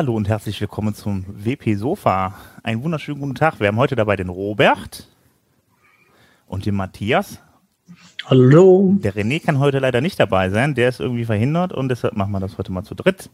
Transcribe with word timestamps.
Hallo 0.00 0.16
und 0.16 0.30
herzlich 0.30 0.58
willkommen 0.62 0.94
zum 0.94 1.26
WP 1.28 1.74
Sofa. 1.74 2.34
Einen 2.62 2.82
wunderschönen 2.82 3.20
guten 3.20 3.34
Tag. 3.34 3.60
Wir 3.60 3.68
haben 3.68 3.76
heute 3.76 3.96
dabei 3.96 4.16
den 4.16 4.30
Robert 4.30 5.06
und 6.46 6.64
den 6.64 6.74
Matthias. 6.74 7.38
Hallo. 8.24 8.94
Der 8.96 9.14
René 9.14 9.44
kann 9.44 9.58
heute 9.58 9.78
leider 9.78 10.00
nicht 10.00 10.18
dabei 10.18 10.48
sein. 10.48 10.74
Der 10.74 10.88
ist 10.88 11.00
irgendwie 11.00 11.26
verhindert 11.26 11.74
und 11.74 11.90
deshalb 11.90 12.16
machen 12.16 12.32
wir 12.32 12.40
das 12.40 12.56
heute 12.56 12.72
mal 12.72 12.82
zu 12.82 12.94
dritt. 12.94 13.28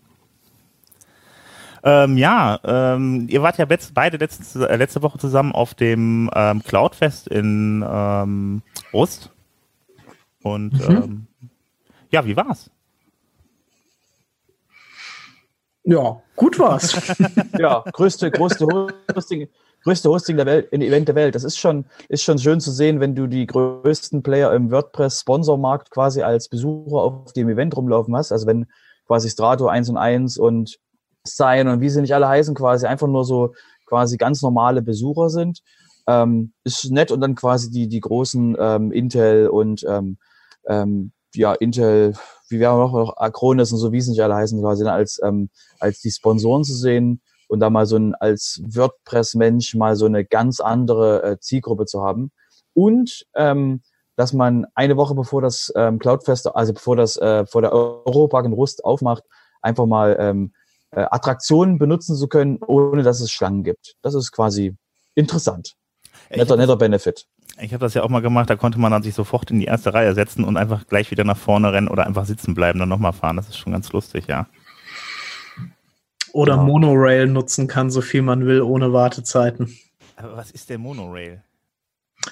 Ähm, 1.85 2.17
ja, 2.17 2.59
ähm, 2.65 3.29
ihr 3.31 3.43
wart 3.43 3.59
ja 3.59 3.67
beide 3.95 4.17
letzte, 4.17 4.69
äh, 4.69 4.75
letzte 4.75 5.03
Woche 5.03 5.19
zusammen 5.19 5.53
auf 5.53 5.75
dem 5.75 6.29
ähm, 6.35 6.65
Cloudfest 6.65 7.29
in 7.29 7.85
ähm, 7.89 8.63
Ost. 8.91 9.31
Und 10.43 10.73
mhm. 10.73 10.97
ähm, 10.97 11.27
ja, 12.11 12.27
wie 12.27 12.37
war's? 12.37 12.73
Ja, 15.89 16.21
gut 16.35 16.59
war's. 16.59 16.97
ja, 17.59 17.85
größte, 17.93 18.33
größte 18.33 18.67
Hosting, 19.15 19.49
größte 19.85 20.11
Hosting 20.11 20.37
der 20.37 20.45
Welt, 20.45 20.69
in 20.73 20.83
Event 20.83 21.07
der 21.07 21.15
Welt. 21.15 21.37
Das 21.37 21.45
ist 21.45 21.59
schon, 21.59 21.87
ist 22.09 22.25
schon 22.25 22.39
schön 22.39 22.61
zu 22.61 22.73
sehen, 22.73 22.99
wenn 22.99 23.15
du 23.15 23.29
die 23.29 23.47
größten 23.47 24.25
Player 24.25 24.53
im 24.53 24.73
WordPress-Sponsormarkt 24.73 25.93
quasi 25.93 26.23
als 26.23 26.49
Besucher 26.49 26.97
auf 26.97 27.33
dem 27.35 27.49
Event 27.49 27.77
rumlaufen 27.77 28.17
hast. 28.17 28.33
Also 28.33 28.49
wenn 28.49 28.67
quasi 29.07 29.31
Strato 29.31 29.69
1 29.69 29.89
und 29.91 29.97
1 29.97 30.39
und 30.39 30.77
Sign 31.23 31.69
und 31.69 31.81
wie 31.81 31.89
sie 31.89 32.01
nicht 32.01 32.15
alle 32.15 32.29
heißen, 32.29 32.57
quasi 32.57 32.87
einfach 32.87 33.07
nur 33.07 33.25
so 33.25 33.55
quasi 33.87 34.17
ganz 34.17 34.43
normale 34.43 34.83
Besucher 34.83 35.31
sind. 35.31 35.61
Ähm, 36.09 36.53
ist 36.65 36.91
nett 36.91 37.13
und 37.13 37.21
dann 37.21 37.37
quasi 37.37 37.71
die, 37.71 37.89
die 37.89 38.01
großen 38.01 38.57
ähm, 38.59 38.91
Intel 38.91 39.49
und 39.49 39.85
ähm, 39.89 40.19
ähm, 40.67 41.13
ja, 41.35 41.53
Intel, 41.53 42.15
wie 42.49 42.61
wir 42.61 42.73
auch 42.73 42.93
noch 42.93 43.17
Acronis 43.17 43.73
und 43.73 43.79
so, 43.79 43.93
wie 43.93 44.01
sie 44.01 44.11
nicht 44.11 44.23
alle 44.23 44.35
heißen, 44.35 44.61
quasi 44.61 44.85
dann 44.85 44.95
als, 44.95 45.21
ähm, 45.23 45.51
als 45.81 46.01
die 46.01 46.11
Sponsoren 46.11 46.65
zu 46.65 46.75
sehen 46.75 47.21
und 47.49 47.61
da 47.61 47.71
mal 47.71 47.87
so 47.87 47.97
ein, 47.97 48.15
als 48.15 48.61
WordPress-Mensch 48.65 49.75
mal 49.75 49.97
so 49.97 50.07
eine 50.07 50.25
ganz 50.25 50.61
andere 50.61 51.23
äh, 51.23 51.39
Zielgruppe 51.39 51.87
zu 51.87 52.03
haben. 52.03 52.31
Und 52.75 53.27
ähm, 53.35 53.83
dass 54.17 54.33
man 54.33 54.67
eine 54.75 54.97
Woche 54.97 55.15
bevor 55.15 55.43
das 55.43 55.73
ähm, 55.77 55.99
Cloudfest, 55.99 56.55
also 56.55 56.73
bevor 56.73 56.97
das 56.97 57.17
äh, 57.19 57.47
vor 57.47 57.63
der 57.63 57.73
Europark 57.73 58.47
in 58.47 58.53
Rust 58.53 58.85
aufmacht, 58.85 59.25
einfach 59.61 59.87
mal 59.87 60.17
ähm, 60.19 60.53
äh, 60.91 61.07
Attraktionen 61.11 61.79
benutzen 61.79 62.17
zu 62.17 62.29
können, 62.29 62.59
ohne 62.67 63.03
dass 63.03 63.21
es 63.21 63.31
Schlangen 63.31 63.63
gibt. 63.63 63.97
Das 64.03 64.15
ist 64.15 64.33
quasi 64.33 64.75
interessant. 65.15 65.76
Netter, 66.31 66.57
netter 66.57 66.77
Benefit. 66.77 67.27
Ich 67.61 67.73
habe 67.73 67.85
das 67.85 67.95
ja 67.95 68.03
auch 68.03 68.09
mal 68.09 68.21
gemacht, 68.21 68.51
da 68.51 68.57
konnte 68.57 68.79
man 68.79 68.93
dann 68.93 69.03
sich 69.03 69.15
sofort 69.15 69.51
in 69.51 69.61
die 69.61 69.67
erste 69.67 69.95
Reihe 69.95 70.15
setzen 70.15 70.45
und 70.45 70.57
einfach 70.57 70.87
gleich 70.87 71.11
wieder 71.11 71.25
nach 71.25 71.37
vorne 71.37 71.73
rennen 71.73 71.89
oder 71.89 72.07
einfach 72.07 72.27
sitzen 72.27 72.55
bleiben, 72.55 72.79
dann 72.79 72.89
nochmal 72.89 73.13
fahren. 73.13 73.37
Das 73.37 73.49
ist 73.49 73.57
schon 73.57 73.73
ganz 73.73 73.93
lustig, 73.93 74.27
ja. 74.27 74.47
Oder 76.33 76.57
ja. 76.57 76.63
Monorail 76.63 77.27
nutzen 77.27 77.67
kann, 77.67 77.91
so 77.91 78.03
viel 78.03 78.21
man 78.21 78.45
will, 78.45 78.61
ohne 78.61 78.93
Wartezeiten. 78.93 79.75
Aber 80.17 80.37
was 80.37 80.51
ist 80.51 80.69
der 80.69 80.79
Monorail? 80.79 81.43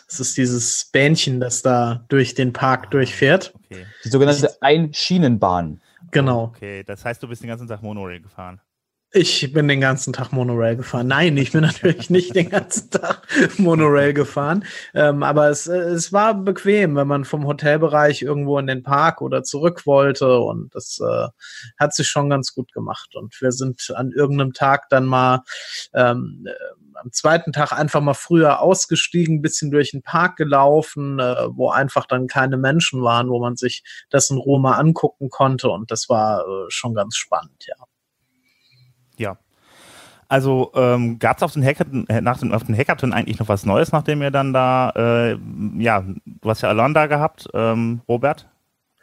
Es 0.09 0.21
ist 0.21 0.37
dieses 0.37 0.87
Bähnchen, 0.87 1.41
das 1.41 1.63
da 1.63 2.05
durch 2.09 2.35
den 2.35 2.53
Park 2.53 2.85
ah, 2.87 2.91
durchfährt. 2.91 3.55
Okay. 3.71 3.87
Die 4.05 4.09
sogenannte 4.09 4.61
Einschienenbahn. 4.61 5.81
Genau. 6.11 6.45
Okay, 6.45 6.83
das 6.85 7.05
heißt, 7.05 7.23
du 7.23 7.29
bist 7.29 7.43
den 7.43 7.49
ganzen 7.49 7.69
Tag 7.69 7.83
Monorail 7.83 8.21
gefahren. 8.21 8.61
Ich 9.17 9.53
bin 9.53 9.69
den 9.69 9.81
ganzen 9.81 10.13
Tag 10.13 10.33
Monorail 10.33 10.75
gefahren. 10.75 11.07
Nein, 11.07 11.37
ich 11.37 11.53
bin 11.53 11.61
natürlich 11.63 12.11
nicht 12.11 12.35
den 12.35 12.51
ganzen 12.51 12.91
Tag 12.91 13.23
Monorail 13.59 14.13
gefahren. 14.13 14.65
Ähm, 14.93 15.23
aber 15.23 15.51
es, 15.51 15.69
es 15.69 16.13
war 16.13 16.35
bequem, 16.35 16.97
wenn 16.97 17.07
man 17.07 17.25
vom 17.25 17.47
Hotelbereich 17.47 18.23
irgendwo 18.23 18.59
in 18.59 18.67
den 18.67 18.83
Park 18.83 19.23
oder 19.23 19.45
zurück 19.45 19.87
wollte. 19.87 20.41
Und 20.41 20.75
das 20.75 20.99
äh, 20.99 21.29
hat 21.79 21.95
sich 21.95 22.09
schon 22.09 22.29
ganz 22.29 22.55
gut 22.55 22.73
gemacht. 22.73 23.15
Und 23.15 23.41
wir 23.41 23.53
sind 23.53 23.93
an 23.95 24.11
irgendeinem 24.11 24.53
Tag 24.53 24.89
dann 24.89 25.07
mal 25.07 25.45
ähm, 25.95 26.45
äh, 26.49 26.99
am 27.01 27.13
zweiten 27.13 27.53
Tag 27.53 27.71
einfach 27.71 28.01
mal 28.01 28.15
früher 28.15 28.61
ausgestiegen, 28.61 29.43
bisschen 29.43 29.71
durch 29.71 29.93
den 29.93 30.03
Park 30.03 30.35
gelaufen, 30.39 31.21
äh, 31.21 31.37
wo 31.51 31.71
einfach 31.71 32.07
dann 32.07 32.27
keine 32.27 32.57
Menschen 32.57 33.01
waren, 33.03 33.29
wo 33.29 33.39
man 33.39 33.55
sich 33.55 33.85
das 34.11 34.29
in 34.31 34.39
Ruhe 34.39 34.59
mal 34.59 34.75
angucken 34.75 35.31
konnte. 35.31 35.69
Und 35.69 35.93
das 35.93 36.09
war 36.09 36.41
äh, 36.41 36.65
schon 36.69 36.95
ganz 36.95 37.15
spannend, 37.17 37.65
ja. 37.69 37.77
Ja. 39.17 39.37
Also 40.29 40.73
ähm, 40.75 41.19
gab 41.19 41.37
es 41.37 41.43
auf 41.43 41.53
den 41.53 41.65
Hackathon, 41.65 42.07
nach 42.23 42.39
dem, 42.39 42.53
auf 42.53 42.65
den 42.65 42.77
Hackathon 42.77 43.13
eigentlich 43.13 43.39
noch 43.39 43.49
was 43.49 43.67
Neues, 43.67 43.93
nachdem 43.93 44.23
ihr 44.23 44.31
dann 44.31 44.53
da, 44.53 44.91
äh, 44.97 45.39
ja, 45.79 46.03
du 46.25 46.51
hast 46.51 46.63
ja 46.63 46.71
Alon 46.71 46.95
da 46.95 47.07
gehabt, 47.07 47.49
ähm, 47.53 48.01
Robert? 48.09 48.49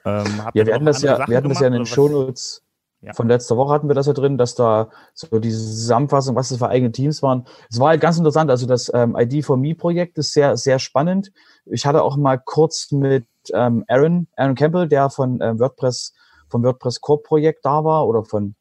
Ähm, 0.04 0.26
ja, 0.54 0.66
wir 0.66 0.74
hatten 0.74 0.86
das 0.86 1.02
ja, 1.04 1.28
wir 1.28 1.38
hatten 1.38 1.50
das 1.50 1.60
ja 1.60 1.68
in 1.68 1.74
den 1.74 1.86
Shownotes 1.86 2.64
ja. 3.02 3.14
von 3.14 3.28
letzter 3.28 3.58
Woche 3.58 3.74
hatten 3.74 3.88
wir 3.88 3.96
das 3.96 4.08
ja 4.08 4.14
drin, 4.14 4.38
dass 4.38 4.56
da 4.56 4.90
so 5.14 5.40
diese 5.40 5.60
Zusammenfassung, 5.60 6.36
was 6.36 6.50
das 6.50 6.60
für 6.60 6.70
eigene 6.70 6.92
Teams 6.92 7.22
waren. 7.24 7.46
Es 7.70 7.80
war 7.80 7.90
halt 7.90 8.02
ganz 8.02 8.18
interessant. 8.18 8.50
Also 8.50 8.66
das 8.68 8.92
ähm, 8.94 9.16
ID 9.18 9.44
for 9.44 9.58
Me 9.58 9.76
Projekt 9.76 10.18
ist 10.18 10.34
sehr, 10.34 10.58
sehr 10.58 10.80
spannend. 10.80 11.32
Ich 11.66 11.86
hatte 11.86 12.04
auch 12.04 12.18
mal 12.18 12.38
kurz 12.38 12.92
mit 12.92 13.26
ähm, 13.54 13.84
Aaron, 13.88 14.28
Aaron 14.36 14.56
Campbell, 14.56 14.88
der 14.88 15.10
von 15.10 15.40
ähm, 15.42 15.60
WordPress, 15.60 16.14
vom 16.50 16.64
WordPress 16.64 17.02
Core 17.02 17.22
Projekt 17.24 17.66
da 17.66 17.84
war 17.84 18.08
oder 18.08 18.24
von 18.24 18.56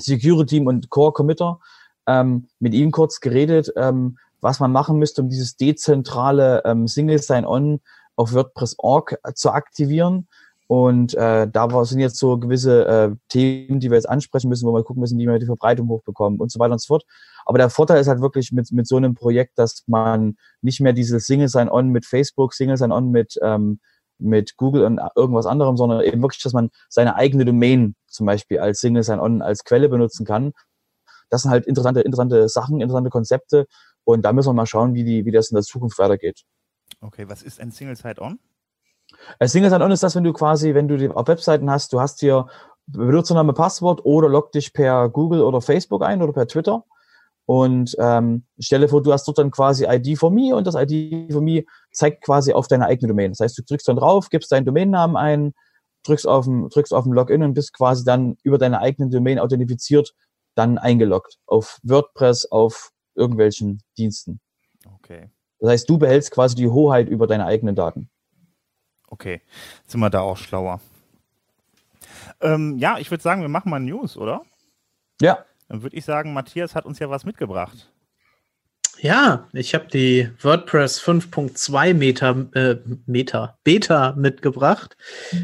Security 0.00 0.60
und 0.60 0.90
Core 0.90 1.12
Committer 1.12 1.58
ähm, 2.06 2.48
mit 2.58 2.74
ihm 2.74 2.90
kurz 2.90 3.20
geredet, 3.20 3.72
ähm, 3.76 4.18
was 4.40 4.60
man 4.60 4.72
machen 4.72 4.98
müsste, 4.98 5.22
um 5.22 5.28
dieses 5.28 5.56
dezentrale 5.56 6.62
ähm, 6.64 6.86
Single 6.86 7.18
Sign-On 7.18 7.80
auf 8.16 8.32
WordPress.org 8.32 9.18
zu 9.34 9.50
aktivieren. 9.50 10.28
Und 10.68 11.14
äh, 11.14 11.48
da 11.48 11.84
sind 11.84 12.00
jetzt 12.00 12.18
so 12.18 12.36
gewisse 12.36 12.86
äh, 12.86 13.16
Themen, 13.30 13.80
die 13.80 13.90
wir 13.90 13.96
jetzt 13.96 14.08
ansprechen 14.08 14.50
müssen, 14.50 14.68
wo 14.68 14.74
wir 14.74 14.84
gucken 14.84 15.00
müssen, 15.00 15.18
wie 15.18 15.26
wir 15.26 15.38
die 15.38 15.46
Verbreitung 15.46 15.88
hochbekommen 15.88 16.38
und 16.38 16.52
so 16.52 16.58
weiter 16.58 16.72
und 16.72 16.80
so 16.80 16.88
fort. 16.88 17.04
Aber 17.46 17.56
der 17.56 17.70
Vorteil 17.70 18.00
ist 18.00 18.06
halt 18.06 18.20
wirklich 18.20 18.52
mit, 18.52 18.70
mit 18.70 18.86
so 18.86 18.96
einem 18.96 19.14
Projekt, 19.14 19.58
dass 19.58 19.84
man 19.86 20.36
nicht 20.60 20.80
mehr 20.80 20.92
dieses 20.92 21.24
Single 21.26 21.48
Sign-On 21.48 21.88
mit 21.88 22.04
Facebook, 22.04 22.52
Single 22.52 22.76
Sign-On 22.76 23.10
mit 23.10 23.38
ähm, 23.42 23.80
mit 24.18 24.56
Google 24.56 24.84
und 24.84 25.00
irgendwas 25.14 25.46
anderem, 25.46 25.76
sondern 25.76 26.02
eben 26.02 26.20
wirklich, 26.22 26.42
dass 26.42 26.52
man 26.52 26.70
seine 26.88 27.14
eigene 27.16 27.44
Domain 27.44 27.94
zum 28.06 28.26
Beispiel 28.26 28.58
als 28.58 28.80
Single 28.80 29.02
Sign-On 29.02 29.42
als 29.42 29.64
Quelle 29.64 29.88
benutzen 29.88 30.26
kann. 30.26 30.52
Das 31.30 31.42
sind 31.42 31.50
halt 31.50 31.66
interessante, 31.66 32.00
interessante 32.00 32.48
Sachen, 32.48 32.80
interessante 32.80 33.10
Konzepte 33.10 33.66
und 34.04 34.22
da 34.22 34.32
müssen 34.32 34.48
wir 34.48 34.54
mal 34.54 34.66
schauen, 34.66 34.94
wie, 34.94 35.04
die, 35.04 35.24
wie 35.24 35.30
das 35.30 35.50
in 35.50 35.54
der 35.54 35.62
Zukunft 35.62 35.98
weitergeht. 35.98 36.42
Okay, 37.00 37.28
was 37.28 37.42
ist 37.42 37.60
ein 37.60 37.70
Single 37.70 37.96
Sign-On? 37.96 38.38
Ein 39.38 39.48
Single 39.48 39.70
Sign-On 39.70 39.90
ist 39.90 40.02
das, 40.02 40.16
wenn 40.16 40.24
du 40.24 40.32
quasi, 40.32 40.74
wenn 40.74 40.88
du 40.88 40.96
die 40.96 41.08
auf 41.08 41.28
Webseiten 41.28 41.70
hast, 41.70 41.92
du 41.92 42.00
hast 42.00 42.20
hier 42.20 42.46
Benutzername, 42.86 43.52
Passwort 43.52 44.04
oder 44.04 44.28
log 44.28 44.52
dich 44.52 44.72
per 44.72 45.10
Google 45.10 45.42
oder 45.42 45.60
Facebook 45.60 46.02
ein 46.02 46.22
oder 46.22 46.32
per 46.32 46.46
Twitter 46.46 46.84
und 47.48 47.96
ähm, 47.98 48.44
stelle 48.58 48.88
vor, 48.88 49.02
du 49.02 49.10
hast 49.10 49.26
dort 49.26 49.38
dann 49.38 49.50
quasi 49.50 49.86
ID 49.88 50.18
for 50.18 50.30
me 50.30 50.54
und 50.54 50.66
das 50.66 50.74
ID 50.74 51.32
for 51.32 51.40
me 51.40 51.64
zeigt 51.90 52.22
quasi 52.22 52.52
auf 52.52 52.68
deine 52.68 52.84
eigene 52.84 53.08
Domain. 53.08 53.30
Das 53.30 53.40
heißt, 53.40 53.56
du 53.56 53.62
drückst 53.62 53.88
dann 53.88 53.96
drauf, 53.96 54.28
gibst 54.28 54.52
deinen 54.52 54.66
Domainnamen 54.66 55.16
ein, 55.16 55.54
drückst 56.02 56.28
auf 56.28 56.44
den, 56.44 56.68
drückst 56.68 56.92
auf 56.92 57.04
den 57.04 57.14
Login 57.14 57.42
und 57.42 57.54
bist 57.54 57.72
quasi 57.72 58.04
dann 58.04 58.36
über 58.42 58.58
deine 58.58 58.80
eigene 58.80 59.08
Domain 59.08 59.38
authentifiziert, 59.38 60.14
dann 60.56 60.76
eingeloggt 60.76 61.38
auf 61.46 61.78
WordPress, 61.84 62.44
auf 62.50 62.90
irgendwelchen 63.14 63.80
Diensten. 63.96 64.40
Okay. 64.96 65.30
Das 65.58 65.70
heißt, 65.70 65.88
du 65.88 65.96
behältst 65.96 66.30
quasi 66.32 66.54
die 66.54 66.68
Hoheit 66.68 67.08
über 67.08 67.26
deine 67.26 67.46
eigenen 67.46 67.74
Daten. 67.74 68.10
Okay, 69.08 69.40
sind 69.86 70.00
wir 70.00 70.10
da 70.10 70.20
auch 70.20 70.36
schlauer. 70.36 70.82
Ähm, 72.42 72.76
ja, 72.76 72.98
ich 72.98 73.10
würde 73.10 73.22
sagen, 73.22 73.40
wir 73.40 73.48
machen 73.48 73.70
mal 73.70 73.80
News, 73.80 74.18
oder? 74.18 74.42
Ja. 75.22 75.46
Dann 75.68 75.82
würde 75.82 75.96
ich 75.96 76.04
sagen, 76.04 76.32
Matthias 76.32 76.74
hat 76.74 76.86
uns 76.86 76.98
ja 76.98 77.10
was 77.10 77.24
mitgebracht. 77.24 77.90
Ja, 79.00 79.48
ich 79.52 79.74
habe 79.74 79.86
die 79.86 80.28
WordPress 80.42 81.00
5.2 81.00 81.94
Meta, 81.94 82.48
äh, 82.54 82.76
Meta, 83.06 83.56
Beta 83.62 84.14
mitgebracht, 84.16 84.96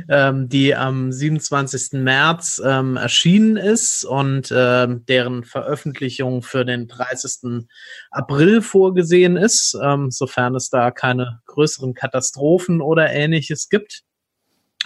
ähm, 0.09 0.49
die 0.49 0.75
am 0.75 1.13
27. 1.13 2.03
März 2.03 2.61
ähm, 2.65 2.97
erschienen 2.97 3.57
ist 3.57 4.05
und 4.05 4.51
äh, 4.51 4.89
deren 4.89 5.45
Veröffentlichung 5.45 6.43
für 6.43 6.65
den 6.65 6.89
30. 6.89 7.67
April 8.11 8.61
vorgesehen 8.61 9.37
ist, 9.37 9.79
ähm, 9.81 10.11
sofern 10.11 10.57
es 10.57 10.69
da 10.71 10.91
keine 10.91 11.41
größeren 11.47 11.95
Katastrophen 11.95 12.81
oder 12.81 13.13
ähnliches 13.13 13.69
gibt. 13.69 14.03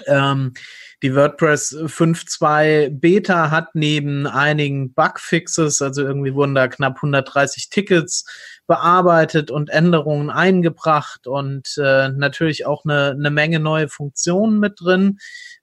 Ähm, 0.06 0.52
die 1.02 1.14
WordPress 1.14 1.76
5.2 1.76 2.90
Beta 2.90 3.50
hat 3.50 3.74
neben 3.74 4.26
einigen 4.26 4.92
Bugfixes, 4.94 5.80
also 5.80 6.02
irgendwie 6.02 6.34
wurden 6.34 6.54
da 6.54 6.66
knapp 6.66 6.96
130 6.96 7.70
Tickets 7.70 8.24
bearbeitet 8.66 9.50
und 9.50 9.70
Änderungen 9.70 10.28
eingebracht 10.28 11.26
und 11.26 11.78
äh, 11.78 12.08
natürlich 12.08 12.66
auch 12.66 12.84
eine, 12.84 13.10
eine 13.10 13.30
Menge 13.30 13.60
neue 13.60 13.88
Funktionen 13.88 14.58
mit 14.58 14.80
drin. 14.80 15.18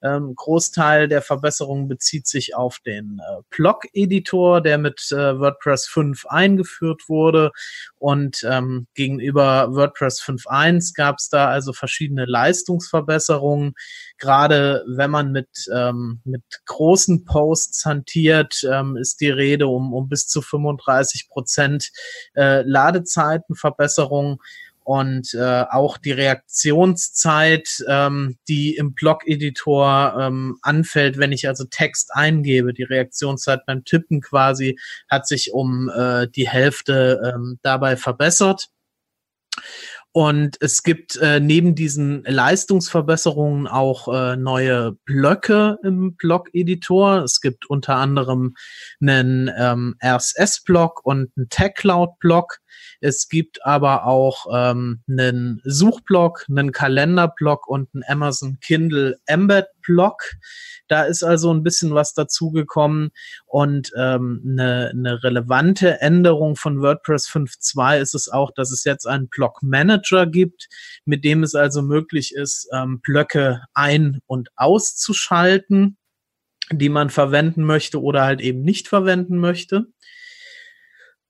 Ähm, 0.06 0.36
Großteil 0.36 1.08
der 1.08 1.24
Verbesserungen 1.24 1.88
bezieht 1.88 2.28
sich 2.28 2.56
auf 2.56 2.80
den 2.80 3.20
äh, 3.20 3.42
Blog-Editor, 3.50 4.62
der 4.62 4.78
mit 4.78 5.12
äh, 5.12 5.40
WordPress 5.40 5.88
5 5.88 6.26
eingeführt 6.28 7.04
wurde 7.08 7.52
Und 7.98 8.46
ähm, 8.48 8.86
gegenüber 8.94 9.74
WordPress 9.74 10.22
5.1 10.22 10.94
gab 10.96 11.18
es 11.18 11.30
da 11.30 11.48
also 11.48 11.74
verschiedene 11.74 12.26
Leistungsverbesserungen. 12.26 13.74
Gerade 14.20 14.86
wenn 14.88 15.10
man 15.10 15.32
mit, 15.32 15.50
ähm, 15.74 16.22
mit 16.24 16.44
großen 16.66 17.26
Posts 17.26 17.86
hantiert, 17.86 18.62
ähm, 18.72 18.98
ist 18.98 19.22
die 19.22 19.30
Rede 19.30 19.68
um, 19.68 19.94
um 19.94 20.08
bis 20.08 20.28
zu 20.28 20.42
35 20.42 21.30
Prozent 21.30 21.92
äh, 22.36 22.62
Ladezeitenverbesserung 22.62 24.40
und 24.86 25.34
äh, 25.34 25.64
auch 25.70 25.98
die 25.98 26.12
Reaktionszeit, 26.12 27.84
ähm, 27.90 28.38
die 28.48 28.76
im 28.76 28.94
Blog-Editor 28.94 30.16
ähm, 30.20 30.60
anfällt, 30.62 31.18
wenn 31.18 31.32
ich 31.32 31.48
also 31.48 31.66
Text 31.66 32.14
eingebe. 32.14 32.72
Die 32.72 32.84
Reaktionszeit 32.84 33.66
beim 33.66 33.84
Tippen 33.84 34.22
quasi 34.22 34.78
hat 35.10 35.28
sich 35.28 35.52
um 35.54 35.90
äh, 35.90 36.28
die 36.28 36.48
Hälfte 36.48 37.34
ähm, 37.34 37.58
dabei 37.64 37.98
verbessert. 37.98 38.70
Und 40.12 40.56
es 40.62 40.84
gibt 40.84 41.18
äh, 41.18 41.42
neben 41.42 41.76
diesen 41.76 42.24
Leistungsverbesserungen 42.24 43.68
auch 43.68 44.08
äh, 44.08 44.38
neue 44.38 44.94
Blöcke 45.04 45.78
im 45.84 46.16
Blog-Editor. 46.16 47.24
Es 47.24 47.42
gibt 47.42 47.70
unter 47.70 47.96
anderem 47.96 48.56
einen 49.02 49.52
ähm, 49.58 49.96
RSS-Block 50.02 51.06
und 51.06 51.32
einen 51.36 51.50
Tag-Cloud-Block. 51.50 52.60
Es 53.06 53.30
gibt 53.30 53.64
aber 53.64 54.08
auch 54.08 54.48
ähm, 54.52 55.02
einen 55.08 55.62
Suchblock, 55.64 56.48
einen 56.50 56.72
Kalenderblock 56.72 57.68
und 57.68 57.88
einen 57.94 58.04
Amazon 58.08 58.58
Kindle 58.62 59.20
Embed 59.28 59.68
Block. 59.84 60.24
Da 60.88 61.04
ist 61.04 61.22
also 61.22 61.54
ein 61.54 61.62
bisschen 61.62 61.94
was 61.94 62.16
dazugekommen 62.16 63.12
und 63.46 63.92
ähm, 63.96 64.42
eine, 64.44 64.90
eine 64.90 65.24
relevante 65.24 66.02
Änderung 66.02 66.56
von 66.56 66.82
WordPress 66.82 67.30
5.2 67.30 68.00
ist 68.00 68.16
es 68.16 68.28
auch, 68.28 68.50
dass 68.56 68.72
es 68.72 68.84
jetzt 68.86 69.06
einen 69.06 69.30
Block 69.30 69.62
Manager 69.62 70.26
gibt, 70.26 70.68
mit 71.06 71.24
dem 71.24 71.44
es 71.44 71.54
also 71.54 71.84
möglich 71.84 72.34
ist, 72.34 72.68
ähm, 72.74 73.02
Blöcke 73.02 73.62
ein- 73.76 74.20
und 74.26 74.50
auszuschalten 74.56 75.98
die 76.72 76.90
man 76.90 77.12
verwenden 77.12 77.64
möchte 77.64 78.02
oder 78.02 78.24
halt 78.24 78.42
eben 78.42 78.64
nicht 78.64 78.88
verwenden 78.88 79.38
möchte. 79.38 79.86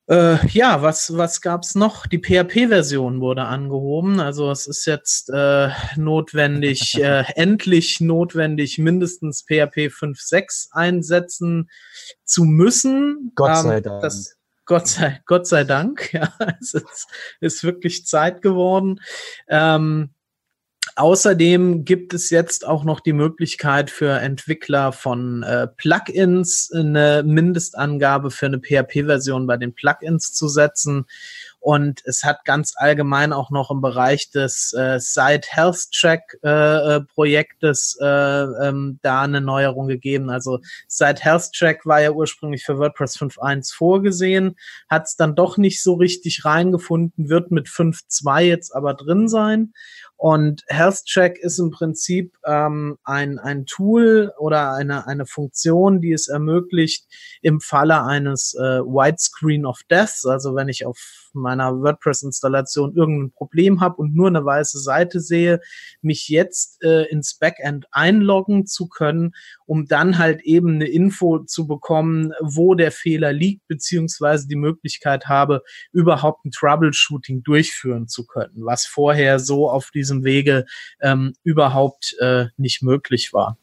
Äh, 0.07 0.45
ja, 0.49 0.83
was, 0.83 1.17
was 1.17 1.41
gab's 1.41 1.73
noch? 1.73 2.05
Die 2.05 2.19
PHP-Version 2.19 3.21
wurde 3.21 3.43
angehoben. 3.43 4.19
Also 4.19 4.51
es 4.51 4.67
ist 4.67 4.85
jetzt 4.85 5.29
äh, 5.31 5.69
notwendig, 5.95 6.95
äh, 7.01 7.23
endlich 7.35 8.01
notwendig, 8.01 8.77
mindestens 8.77 9.41
PHP 9.41 9.89
5.6 9.89 10.67
einsetzen 10.71 11.69
zu 12.23 12.43
müssen. 12.43 13.31
Gott 13.35 13.57
sei 13.57 13.77
ähm, 13.77 13.83
Dank. 13.83 14.01
Das, 14.01 14.37
Gott 14.65 14.87
sei, 14.87 15.21
Gott 15.25 15.47
sei 15.47 15.63
Dank, 15.63 16.11
ja, 16.13 16.33
es 16.59 16.73
ist, 16.73 17.07
ist 17.39 17.63
wirklich 17.63 18.05
Zeit 18.05 18.41
geworden. 18.41 18.99
Ähm, 19.47 20.14
Außerdem 20.97 21.83
gibt 21.83 22.13
es 22.13 22.29
jetzt 22.29 22.65
auch 22.65 22.85
noch 22.85 23.01
die 23.01 23.11
Möglichkeit 23.11 23.89
für 23.89 24.17
Entwickler 24.17 24.93
von 24.93 25.43
äh, 25.43 25.67
Plugins 25.67 26.71
eine 26.73 27.21
Mindestangabe 27.25 28.31
für 28.31 28.45
eine 28.45 28.59
PHP-Version 28.59 29.45
bei 29.45 29.57
den 29.57 29.73
Plugins 29.73 30.31
zu 30.33 30.47
setzen. 30.47 31.05
Und 31.59 32.01
es 32.05 32.23
hat 32.23 32.45
ganz 32.45 32.75
allgemein 32.75 33.33
auch 33.33 33.49
noch 33.49 33.71
im 33.71 33.81
Bereich 33.81 34.29
des 34.29 34.71
äh, 34.73 34.99
Site 34.99 35.47
Health 35.49 35.89
Check 35.89 36.21
äh, 36.43 36.47
äh, 36.47 37.01
Projektes 37.01 37.97
äh, 37.99 38.05
ähm, 38.05 38.99
da 39.01 39.23
eine 39.23 39.41
Neuerung 39.41 39.87
gegeben. 39.87 40.29
Also 40.29 40.59
Site 40.87 41.23
Health 41.23 41.51
Check 41.53 41.87
war 41.87 41.99
ja 42.01 42.11
ursprünglich 42.11 42.63
für 42.63 42.77
WordPress 42.77 43.17
5.1 43.17 43.73
vorgesehen, 43.73 44.57
hat 44.87 45.07
es 45.07 45.15
dann 45.15 45.35
doch 45.35 45.57
nicht 45.57 45.81
so 45.81 45.95
richtig 45.95 46.45
reingefunden, 46.45 47.29
wird 47.29 47.49
mit 47.49 47.67
5.2 47.67 48.41
jetzt 48.41 48.75
aber 48.75 48.93
drin 48.93 49.27
sein. 49.27 49.73
Und 50.17 50.63
Health 50.67 51.03
Check 51.05 51.37
ist 51.39 51.59
im 51.59 51.71
Prinzip 51.71 52.35
ähm, 52.45 52.97
ein, 53.03 53.37
ein 53.37 53.65
Tool 53.65 54.31
oder 54.39 54.73
eine, 54.73 55.07
eine 55.07 55.25
Funktion, 55.25 55.99
die 55.99 56.13
es 56.13 56.27
ermöglicht, 56.27 57.05
im 57.41 57.59
Falle 57.59 58.03
eines 58.03 58.53
äh, 58.53 58.79
Widescreen 58.81 59.65
of 59.65 59.81
Death, 59.89 60.25
also 60.25 60.55
wenn 60.55 60.69
ich 60.69 60.85
auf 60.85 61.24
meiner 61.35 61.71
WordPress-Installation 61.73 62.95
irgendein 62.95 63.31
Problem 63.31 63.81
habe 63.81 63.97
und 63.97 64.15
nur 64.15 64.27
eine 64.27 64.43
weiße 64.43 64.79
Seite 64.79 65.19
sehe, 65.19 65.59
mich 66.01 66.29
jetzt 66.29 66.83
äh, 66.83 67.03
ins 67.09 67.37
Backend 67.37 67.85
einloggen 67.91 68.65
zu 68.65 68.87
können, 68.87 69.33
um 69.65 69.87
dann 69.87 70.17
halt 70.17 70.41
eben 70.41 70.75
eine 70.75 70.87
Info 70.87 71.39
zu 71.39 71.67
bekommen, 71.67 72.33
wo 72.41 72.75
der 72.75 72.91
Fehler 72.91 73.33
liegt, 73.33 73.67
beziehungsweise 73.67 74.47
die 74.47 74.55
Möglichkeit 74.55 75.27
habe, 75.27 75.61
überhaupt 75.91 76.45
ein 76.45 76.51
Troubleshooting 76.51 77.43
durchführen 77.43 78.07
zu 78.07 78.25
können, 78.25 78.65
was 78.65 78.85
vorher 78.85 79.39
so 79.39 79.69
auf 79.69 79.91
diesem 79.91 80.23
Wege 80.23 80.65
ähm, 81.01 81.33
überhaupt 81.43 82.15
äh, 82.19 82.45
nicht 82.57 82.81
möglich 82.81 83.33
war. 83.33 83.57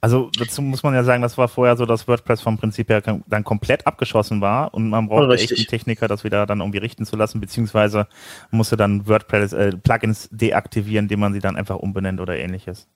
Also 0.00 0.30
dazu 0.38 0.62
muss 0.62 0.82
man 0.82 0.94
ja 0.94 1.04
sagen, 1.04 1.22
das 1.22 1.36
war 1.38 1.48
vorher 1.48 1.76
so, 1.76 1.84
dass 1.84 2.08
WordPress 2.08 2.40
vom 2.40 2.56
Prinzip 2.56 2.88
her 2.88 3.02
dann 3.02 3.44
komplett 3.44 3.86
abgeschossen 3.86 4.40
war 4.40 4.72
und 4.74 4.88
man 4.88 5.08
brauchte 5.08 5.34
echt 5.34 5.52
einen 5.52 5.66
Techniker, 5.66 6.08
das 6.08 6.24
wieder 6.24 6.46
dann 6.46 6.60
irgendwie 6.60 6.78
richten 6.78 7.04
zu 7.04 7.16
lassen, 7.16 7.40
beziehungsweise 7.40 8.06
musste 8.50 8.76
dann 8.76 9.06
WordPress 9.06 9.52
äh, 9.52 9.76
Plugins 9.76 10.28
deaktivieren, 10.30 11.04
indem 11.04 11.20
man 11.20 11.32
sie 11.32 11.40
dann 11.40 11.56
einfach 11.56 11.76
umbenennt 11.76 12.20
oder 12.20 12.36
ähnliches. 12.36 12.88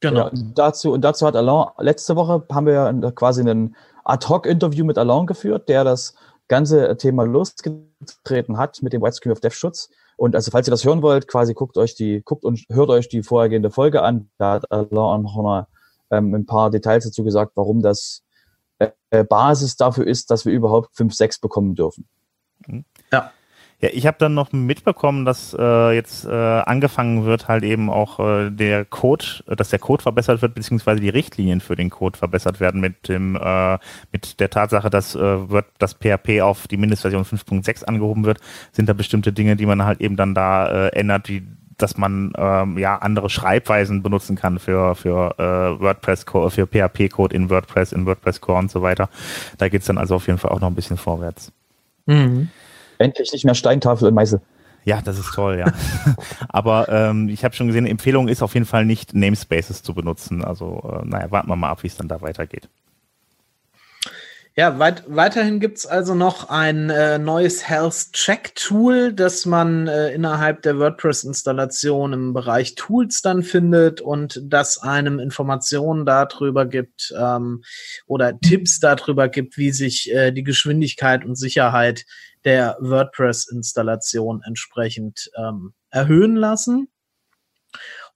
Genau. 0.00 0.28
Ja, 0.28 0.30
dazu, 0.54 0.92
und 0.92 1.02
dazu 1.02 1.26
hat 1.26 1.36
Alain, 1.36 1.66
letzte 1.78 2.16
Woche 2.16 2.44
haben 2.50 2.66
wir 2.66 3.12
quasi 3.14 3.42
ein 3.42 3.76
Ad-Hoc-Interview 4.04 4.84
mit 4.84 4.96
Alain 4.96 5.26
geführt, 5.26 5.68
der 5.68 5.84
das 5.84 6.14
ganze 6.48 6.96
Thema 6.96 7.24
losgetreten 7.24 8.56
hat 8.56 8.82
mit 8.82 8.94
dem 8.94 9.02
Widescreen 9.02 9.32
of 9.32 9.40
Dev 9.40 9.54
Schutz. 9.54 9.90
Und 10.16 10.34
also, 10.34 10.50
falls 10.50 10.66
ihr 10.68 10.70
das 10.70 10.84
hören 10.84 11.02
wollt, 11.02 11.28
quasi 11.28 11.54
guckt 11.54 11.76
euch 11.76 11.94
die, 11.94 12.22
guckt 12.22 12.44
und 12.44 12.60
hört 12.70 12.90
euch 12.90 13.08
die 13.08 13.22
vorhergehende 13.22 13.70
Folge 13.70 14.02
an. 14.02 14.30
Da 14.38 14.54
hat 14.54 14.70
Alain 14.72 14.96
auch 14.96 15.18
noch 15.18 15.42
mal 15.42 15.66
ähm, 16.10 16.34
ein 16.34 16.46
paar 16.46 16.70
Details 16.70 17.04
dazu 17.04 17.24
gesagt, 17.24 17.52
warum 17.54 17.82
das 17.82 18.22
äh, 18.78 19.24
Basis 19.24 19.76
dafür 19.76 20.06
ist, 20.06 20.30
dass 20.30 20.46
wir 20.46 20.52
überhaupt 20.52 20.96
5, 20.96 21.14
6 21.14 21.40
bekommen 21.40 21.74
dürfen. 21.74 22.08
Ja. 23.12 23.32
Ja, 23.82 23.88
ich 23.92 24.06
habe 24.06 24.18
dann 24.18 24.34
noch 24.34 24.52
mitbekommen, 24.52 25.24
dass 25.24 25.56
äh, 25.58 25.92
jetzt 25.92 26.26
äh, 26.26 26.28
angefangen 26.30 27.24
wird, 27.24 27.48
halt 27.48 27.64
eben 27.64 27.88
auch 27.88 28.20
äh, 28.20 28.50
der 28.50 28.84
Code, 28.84 29.24
dass 29.46 29.70
der 29.70 29.78
Code 29.78 30.02
verbessert 30.02 30.42
wird, 30.42 30.54
beziehungsweise 30.54 31.00
die 31.00 31.08
Richtlinien 31.08 31.62
für 31.62 31.76
den 31.76 31.88
Code 31.88 32.18
verbessert 32.18 32.60
werden 32.60 32.82
mit 32.82 33.08
dem 33.08 33.36
äh, 33.36 33.78
mit 34.12 34.38
der 34.38 34.50
Tatsache, 34.50 34.90
dass 34.90 35.14
äh, 35.14 35.48
wird 35.48 35.64
das 35.78 35.94
PHP 35.94 36.42
auf 36.42 36.68
die 36.68 36.76
Mindestversion 36.76 37.24
5.6 37.24 37.84
angehoben 37.84 38.26
wird, 38.26 38.40
sind 38.72 38.86
da 38.86 38.92
bestimmte 38.92 39.32
Dinge, 39.32 39.56
die 39.56 39.64
man 39.64 39.82
halt 39.82 40.02
eben 40.02 40.16
dann 40.16 40.34
da 40.34 40.88
äh, 40.88 40.88
ändert, 40.88 41.30
wie 41.30 41.46
dass 41.82 41.96
man 41.96 42.32
ähm, 42.36 42.78
ja 42.78 42.96
andere 42.96 43.30
Schreibweisen 43.30 44.02
benutzen 44.02 44.36
kann 44.36 44.58
für, 44.58 44.94
für 44.94 45.34
äh, 45.38 45.80
WordPress, 45.80 46.24
für 46.24 46.66
PHP-Code 46.66 47.34
in 47.34 47.50
WordPress, 47.50 47.92
in 47.92 48.06
WordPress 48.06 48.40
Core 48.40 48.58
und 48.58 48.70
so 48.70 48.82
weiter. 48.82 49.08
Da 49.58 49.68
geht's 49.68 49.86
dann 49.86 49.98
also 49.98 50.16
auf 50.16 50.26
jeden 50.26 50.38
Fall 50.38 50.50
auch 50.50 50.60
noch 50.60 50.68
ein 50.68 50.74
bisschen 50.74 50.96
vorwärts. 50.96 51.52
Mhm. 52.06 52.48
Endlich 52.98 53.32
nicht 53.32 53.44
mehr 53.44 53.54
Steintafel 53.54 54.08
und 54.08 54.14
Meißel. 54.14 54.40
Ja, 54.84 55.00
das 55.02 55.18
ist 55.18 55.34
toll, 55.34 55.58
ja. 55.58 55.72
Aber 56.48 56.88
ähm, 56.88 57.28
ich 57.28 57.44
habe 57.44 57.54
schon 57.54 57.66
gesehen, 57.66 57.86
Empfehlung 57.86 58.28
ist 58.28 58.42
auf 58.42 58.54
jeden 58.54 58.66
Fall 58.66 58.84
nicht 58.84 59.14
Namespaces 59.14 59.82
zu 59.82 59.94
benutzen. 59.94 60.42
Also, 60.42 61.00
äh, 61.02 61.06
naja, 61.06 61.30
warten 61.30 61.48
wir 61.48 61.56
mal 61.56 61.70
ab, 61.70 61.82
wie 61.82 61.86
es 61.86 61.96
dann 61.96 62.08
da 62.08 62.20
weitergeht. 62.22 62.68
Ja, 64.56 64.80
weit, 64.80 65.04
weiterhin 65.06 65.60
gibt's 65.60 65.86
also 65.86 66.16
noch 66.16 66.48
ein 66.48 66.90
äh, 66.90 67.18
neues 67.18 67.68
Health 67.68 68.12
Check 68.12 68.56
Tool, 68.56 69.12
das 69.12 69.46
man 69.46 69.86
äh, 69.86 70.12
innerhalb 70.12 70.62
der 70.62 70.76
WordPress-Installation 70.76 72.12
im 72.12 72.32
Bereich 72.32 72.74
Tools 72.74 73.22
dann 73.22 73.44
findet 73.44 74.00
und 74.00 74.40
das 74.44 74.78
einem 74.78 75.20
Informationen 75.20 76.04
darüber 76.04 76.66
gibt 76.66 77.14
ähm, 77.16 77.62
oder 78.06 78.40
Tipps 78.40 78.80
darüber 78.80 79.28
gibt, 79.28 79.56
wie 79.56 79.70
sich 79.70 80.12
äh, 80.12 80.32
die 80.32 80.42
Geschwindigkeit 80.42 81.24
und 81.24 81.36
Sicherheit 81.36 82.04
der 82.44 82.76
WordPress-Installation 82.80 84.42
entsprechend 84.44 85.30
ähm, 85.36 85.74
erhöhen 85.90 86.34
lassen. 86.34 86.88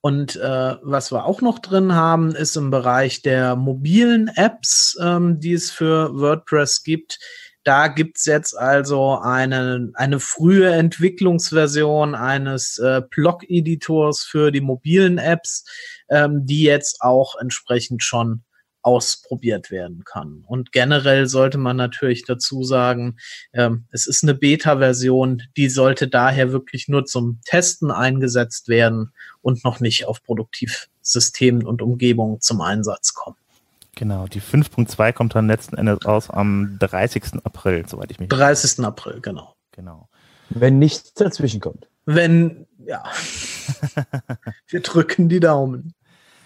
Und 0.04 0.36
äh, 0.36 0.76
was 0.82 1.12
wir 1.12 1.24
auch 1.24 1.40
noch 1.40 1.58
drin 1.60 1.94
haben, 1.94 2.34
ist 2.34 2.58
im 2.58 2.70
Bereich 2.70 3.22
der 3.22 3.56
mobilen 3.56 4.28
Apps, 4.28 4.98
ähm, 5.00 5.40
die 5.40 5.54
es 5.54 5.70
für 5.70 6.14
WordPress 6.14 6.82
gibt. 6.82 7.18
Da 7.62 7.88
gibt's 7.88 8.26
jetzt 8.26 8.54
also 8.54 9.18
eine, 9.18 9.92
eine 9.94 10.20
frühe 10.20 10.70
Entwicklungsversion 10.70 12.14
eines 12.14 12.76
äh, 12.76 13.00
Blog-Editors 13.08 14.24
für 14.24 14.50
die 14.50 14.60
mobilen 14.60 15.16
Apps, 15.16 15.64
ähm, 16.10 16.44
die 16.44 16.64
jetzt 16.64 17.00
auch 17.00 17.36
entsprechend 17.40 18.02
schon 18.04 18.44
ausprobiert 18.84 19.70
werden 19.70 20.04
kann. 20.04 20.44
Und 20.46 20.70
generell 20.70 21.26
sollte 21.26 21.56
man 21.58 21.76
natürlich 21.76 22.24
dazu 22.24 22.62
sagen, 22.62 23.16
ähm, 23.54 23.86
es 23.90 24.06
ist 24.06 24.22
eine 24.22 24.34
Beta-Version, 24.34 25.42
die 25.56 25.68
sollte 25.68 26.06
daher 26.06 26.52
wirklich 26.52 26.86
nur 26.86 27.06
zum 27.06 27.40
Testen 27.44 27.90
eingesetzt 27.90 28.68
werden 28.68 29.12
und 29.40 29.64
noch 29.64 29.80
nicht 29.80 30.06
auf 30.06 30.22
Produktivsystemen 30.22 31.64
und 31.66 31.80
Umgebungen 31.80 32.40
zum 32.40 32.60
Einsatz 32.60 33.14
kommen. 33.14 33.36
Genau, 33.96 34.26
die 34.26 34.42
5.2 34.42 35.12
kommt 35.12 35.34
dann 35.34 35.46
letzten 35.46 35.76
Endes 35.76 36.04
raus 36.04 36.28
am 36.28 36.76
30. 36.80 37.44
April, 37.44 37.84
soweit 37.88 38.10
ich 38.10 38.18
mich 38.18 38.28
30. 38.28 38.84
April, 38.84 39.20
genau. 39.20 39.54
Genau. 39.72 40.08
Wenn 40.50 40.78
nichts 40.78 41.14
dazwischen 41.14 41.60
kommt. 41.60 41.88
Wenn, 42.04 42.66
ja. 42.86 43.02
wir 44.68 44.80
drücken 44.82 45.30
die 45.30 45.40
Daumen. 45.40 45.94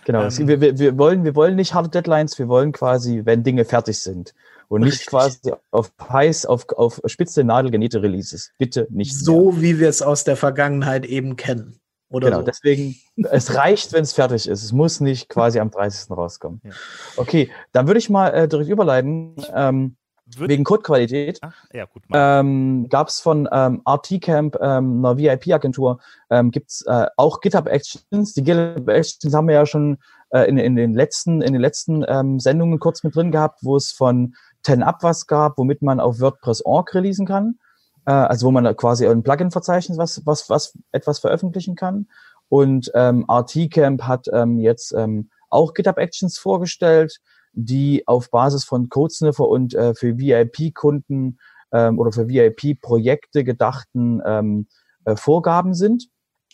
Genau, 0.08 0.22
ähm, 0.22 0.48
wir, 0.48 0.62
wir, 0.62 0.78
wir, 0.78 0.96
wollen, 0.96 1.22
wir 1.22 1.34
wollen 1.34 1.54
nicht 1.54 1.74
harte 1.74 1.90
Deadlines, 1.90 2.38
wir 2.38 2.48
wollen 2.48 2.72
quasi, 2.72 3.26
wenn 3.26 3.42
Dinge 3.42 3.66
fertig 3.66 3.98
sind. 3.98 4.34
Und 4.68 4.80
nicht 4.80 4.92
richtig. 4.92 5.08
quasi 5.08 5.52
auf 5.70 5.92
heiß, 6.00 6.46
auf, 6.46 6.66
auf 6.70 6.98
spitze 7.04 7.44
Nadel 7.44 7.70
genähte 7.70 8.02
Releases. 8.02 8.50
Bitte 8.56 8.86
nicht. 8.88 9.14
So 9.14 9.52
mehr. 9.52 9.60
wie 9.60 9.80
wir 9.80 9.88
es 9.90 10.00
aus 10.00 10.24
der 10.24 10.36
Vergangenheit 10.36 11.04
eben 11.04 11.36
kennen. 11.36 11.78
Oder 12.08 12.28
genau, 12.28 12.40
so. 12.40 12.46
deswegen, 12.46 12.96
es 13.30 13.54
reicht, 13.54 13.92
wenn 13.92 14.02
es 14.02 14.14
fertig 14.14 14.48
ist. 14.48 14.62
Es 14.62 14.72
muss 14.72 15.00
nicht 15.00 15.28
quasi 15.28 15.60
am 15.60 15.70
30. 15.70 16.10
rauskommen. 16.10 16.62
Ja. 16.64 16.70
Okay, 17.18 17.50
dann 17.72 17.86
würde 17.86 17.98
ich 17.98 18.08
mal 18.08 18.28
äh, 18.28 18.48
direkt 18.48 18.70
überleiten. 18.70 19.36
Ähm, 19.54 19.96
wegen 20.36 20.64
Codequalität 20.64 21.40
ja, 21.72 21.86
ähm, 22.12 22.88
gab 22.88 23.08
es 23.08 23.20
von 23.20 23.48
ähm, 23.50 23.82
RT 23.88 24.20
Camp, 24.20 24.56
ähm, 24.60 25.04
einer 25.04 25.16
VIP-Agentur, 25.16 26.00
ähm, 26.30 26.50
gibt 26.50 26.70
es 26.70 26.82
äh, 26.86 27.06
auch 27.16 27.40
GitHub 27.40 27.66
Actions. 27.66 28.34
Die 28.34 28.42
GitHub 28.42 28.88
Actions 28.88 29.34
haben 29.34 29.48
wir 29.48 29.54
ja 29.54 29.66
schon 29.66 29.98
äh, 30.30 30.48
in, 30.48 30.58
in 30.58 30.76
den 30.76 30.94
letzten, 30.94 31.40
in 31.40 31.52
den 31.52 31.62
letzten 31.62 32.04
ähm, 32.06 32.40
Sendungen 32.40 32.78
kurz 32.78 33.02
mit 33.02 33.16
drin 33.16 33.32
gehabt, 33.32 33.60
wo 33.62 33.76
es 33.76 33.92
von 33.92 34.34
10 34.62 34.82
Up 34.82 35.02
was 35.02 35.26
gab, 35.26 35.56
womit 35.56 35.82
man 35.82 36.00
auf 36.00 36.20
WordPress.org 36.20 36.94
releasen 36.94 37.26
kann 37.26 37.58
äh, 38.06 38.12
also 38.12 38.46
wo 38.46 38.50
man 38.50 38.76
quasi 38.76 39.06
ein 39.06 39.22
Plugin-Verzeichnis 39.22 39.98
was, 39.98 40.22
was, 40.24 40.50
was 40.50 40.76
etwas 40.92 41.20
veröffentlichen 41.20 41.76
kann. 41.76 42.08
Und 42.48 42.90
ähm, 42.94 43.26
RT-Camp 43.30 44.02
hat 44.02 44.26
ähm, 44.32 44.58
jetzt 44.58 44.92
ähm, 44.92 45.30
auch 45.50 45.74
GitHub 45.74 45.98
Actions 45.98 46.38
vorgestellt, 46.38 47.20
die 47.52 48.06
auf 48.06 48.30
Basis 48.30 48.64
von 48.64 48.88
CodeSniffer 48.88 49.48
und 49.48 49.74
äh, 49.74 49.94
für 49.94 50.18
VIP-Kunden 50.18 51.38
ähm, 51.72 51.98
oder 51.98 52.12
für 52.12 52.28
VIP-Projekte 52.28 53.44
gedachten 53.44 54.20
ähm, 54.24 54.66
äh, 55.04 55.16
Vorgaben 55.16 55.74
sind. 55.74 56.08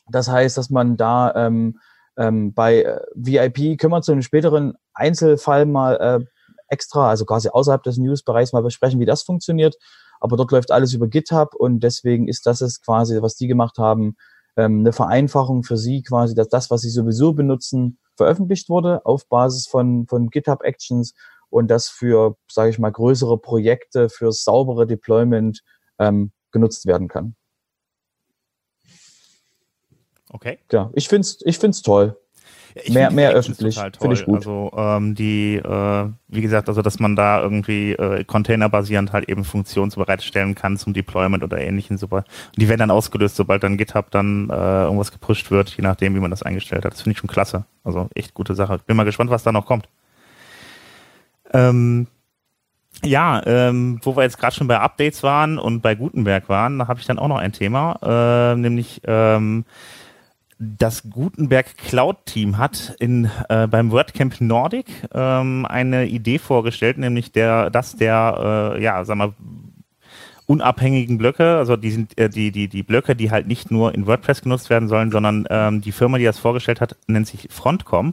Das 0.08 0.28
heißt, 0.28 0.58
dass 0.58 0.70
man 0.70 0.96
da 0.96 1.34
ähm, 1.34 1.78
ähm, 2.16 2.54
bei 2.54 3.00
VIP 3.14 3.78
können 3.78 3.92
wir 3.92 4.02
zu 4.02 4.12
einem 4.12 4.22
späteren 4.22 4.74
Einzelfall 4.92 5.66
mal 5.66 5.96
äh, 5.96 6.24
extra, 6.68 7.08
also 7.08 7.24
quasi 7.24 7.48
außerhalb 7.48 7.82
des 7.82 7.98
News-Bereichs 7.98 8.52
mal 8.52 8.62
besprechen, 8.62 9.00
wie 9.00 9.06
das 9.06 9.22
funktioniert 9.22 9.76
aber 10.24 10.38
dort 10.38 10.52
läuft 10.52 10.70
alles 10.70 10.94
über 10.94 11.06
GitHub 11.06 11.54
und 11.54 11.80
deswegen 11.80 12.28
ist 12.28 12.46
das 12.46 12.62
es 12.62 12.80
quasi, 12.80 13.20
was 13.20 13.36
die 13.36 13.46
gemacht 13.46 13.76
haben, 13.76 14.16
ähm, 14.56 14.80
eine 14.80 14.92
Vereinfachung 14.92 15.62
für 15.62 15.76
sie 15.76 16.02
quasi, 16.02 16.34
dass 16.34 16.48
das, 16.48 16.70
was 16.70 16.82
sie 16.82 16.90
sowieso 16.90 17.32
benutzen, 17.32 17.98
veröffentlicht 18.16 18.68
wurde 18.68 19.04
auf 19.04 19.28
Basis 19.28 19.66
von, 19.66 20.06
von 20.06 20.30
GitHub 20.30 20.62
Actions 20.62 21.14
und 21.50 21.68
das 21.68 21.88
für, 21.88 22.36
sage 22.50 22.70
ich 22.70 22.78
mal, 22.78 22.90
größere 22.90 23.38
Projekte, 23.38 24.08
für 24.08 24.32
saubere 24.32 24.86
Deployment 24.86 25.62
ähm, 25.98 26.32
genutzt 26.50 26.86
werden 26.86 27.08
kann. 27.08 27.36
Okay. 30.30 30.58
Ja, 30.72 30.90
ich 30.94 31.08
finde 31.08 31.20
es 31.20 31.38
ich 31.44 31.58
find's 31.58 31.82
toll. 31.82 32.16
Ich 32.74 32.92
mehr 32.92 33.10
mehr 33.12 33.30
öffentlich, 33.30 33.78
finde 33.78 34.14
ich 34.16 34.24
gut. 34.24 34.38
Also 34.38 34.72
ähm, 34.76 35.14
die, 35.14 35.56
äh, 35.56 36.08
wie 36.26 36.40
gesagt, 36.40 36.68
also 36.68 36.82
dass 36.82 36.98
man 36.98 37.14
da 37.14 37.40
irgendwie 37.40 37.92
äh, 37.92 38.24
containerbasierend 38.24 39.12
halt 39.12 39.28
eben 39.28 39.44
Funktionen 39.44 39.92
bereitstellen 39.94 40.56
kann 40.56 40.76
zum 40.76 40.92
Deployment 40.92 41.44
oder 41.44 41.58
ähnlichen. 41.58 41.98
Super. 41.98 42.18
Und 42.18 42.56
die 42.56 42.68
werden 42.68 42.80
dann 42.80 42.90
ausgelöst, 42.90 43.36
sobald 43.36 43.62
dann 43.62 43.76
GitHub 43.76 44.10
dann 44.10 44.50
äh, 44.50 44.82
irgendwas 44.82 45.12
gepusht 45.12 45.52
wird, 45.52 45.70
je 45.76 45.82
nachdem, 45.82 46.16
wie 46.16 46.20
man 46.20 46.30
das 46.30 46.42
eingestellt 46.42 46.84
hat. 46.84 46.94
Das 46.94 47.02
finde 47.02 47.12
ich 47.12 47.18
schon 47.18 47.30
klasse. 47.30 47.64
Also 47.84 48.08
echt 48.14 48.34
gute 48.34 48.56
Sache. 48.56 48.80
Bin 48.86 48.96
mal 48.96 49.04
gespannt, 49.04 49.30
was 49.30 49.44
da 49.44 49.52
noch 49.52 49.66
kommt. 49.66 49.88
Ähm, 51.52 52.08
ja, 53.04 53.42
ähm, 53.46 54.00
wo 54.02 54.16
wir 54.16 54.22
jetzt 54.22 54.38
gerade 54.38 54.54
schon 54.54 54.66
bei 54.66 54.78
Updates 54.78 55.22
waren 55.22 55.58
und 55.58 55.80
bei 55.80 55.94
Gutenberg 55.94 56.48
waren, 56.48 56.78
da 56.78 56.88
habe 56.88 57.00
ich 57.00 57.06
dann 57.06 57.18
auch 57.18 57.28
noch 57.28 57.38
ein 57.38 57.52
Thema, 57.52 57.98
äh, 58.02 58.56
nämlich 58.56 59.00
ähm, 59.04 59.64
das 60.58 61.10
Gutenberg 61.10 61.76
Cloud 61.76 62.26
Team 62.26 62.58
hat 62.58 62.94
in, 62.98 63.30
äh, 63.48 63.66
beim 63.66 63.90
WordCamp 63.90 64.40
Nordic 64.40 64.86
ähm, 65.12 65.66
eine 65.66 66.06
Idee 66.06 66.38
vorgestellt, 66.38 66.98
nämlich 66.98 67.32
der, 67.32 67.70
dass 67.70 67.96
der, 67.96 68.74
äh, 68.76 68.82
ja, 68.82 69.04
sag 69.04 69.16
mal, 69.16 69.34
unabhängigen 70.46 71.16
Blöcke, 71.16 71.56
also 71.56 71.76
die 71.76 71.90
sind 71.90 72.18
äh, 72.18 72.28
die 72.28 72.50
die 72.52 72.68
die 72.68 72.82
Blöcke, 72.82 73.16
die 73.16 73.30
halt 73.30 73.46
nicht 73.46 73.70
nur 73.70 73.94
in 73.94 74.06
WordPress 74.06 74.42
genutzt 74.42 74.68
werden 74.68 74.88
sollen, 74.88 75.10
sondern 75.10 75.46
ähm, 75.48 75.80
die 75.80 75.92
Firma, 75.92 76.18
die 76.18 76.24
das 76.24 76.38
vorgestellt 76.38 76.82
hat, 76.82 76.96
nennt 77.06 77.26
sich 77.26 77.48
Frontcom 77.50 78.12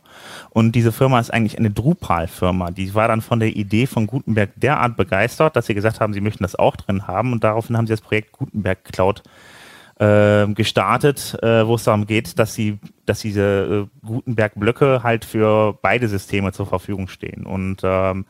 und 0.49 0.73
diese 0.73 0.93
Firma 0.93 1.19
ist 1.19 1.33
eigentlich 1.33 1.57
eine 1.57 1.71
Drupal-Firma. 1.71 2.71
Die 2.71 2.95
war 2.95 3.09
dann 3.09 3.21
von 3.21 3.41
der 3.41 3.49
Idee 3.49 3.85
von 3.85 4.07
Gutenberg 4.07 4.51
derart 4.55 4.95
begeistert, 4.95 5.57
dass 5.57 5.65
sie 5.65 5.73
gesagt 5.73 5.99
haben, 5.99 6.13
sie 6.13 6.21
möchten 6.21 6.43
das 6.43 6.55
auch 6.55 6.77
drin 6.77 7.05
haben 7.05 7.33
und 7.33 7.43
daraufhin 7.43 7.75
haben 7.75 7.87
sie 7.87 7.93
das 7.93 8.01
Projekt 8.01 8.31
Gutenberg 8.31 8.85
Cloud 8.85 9.19
äh, 9.19 9.29
gestartet, 10.55 11.37
äh, 11.43 11.67
wo 11.67 11.75
es 11.75 11.83
darum 11.83 12.07
geht, 12.07 12.39
dass 12.39 12.55
sie, 12.55 12.79
dass 13.05 13.19
diese 13.19 13.87
äh, 14.03 14.05
Gutenberg-Blöcke 14.07 15.03
halt 15.03 15.25
für 15.25 15.77
beide 15.81 16.07
Systeme 16.07 16.51
zur 16.53 16.65
Verfügung 16.65 17.07
stehen. 17.07 17.45
Und 17.45 17.81
ähm, 17.83 18.25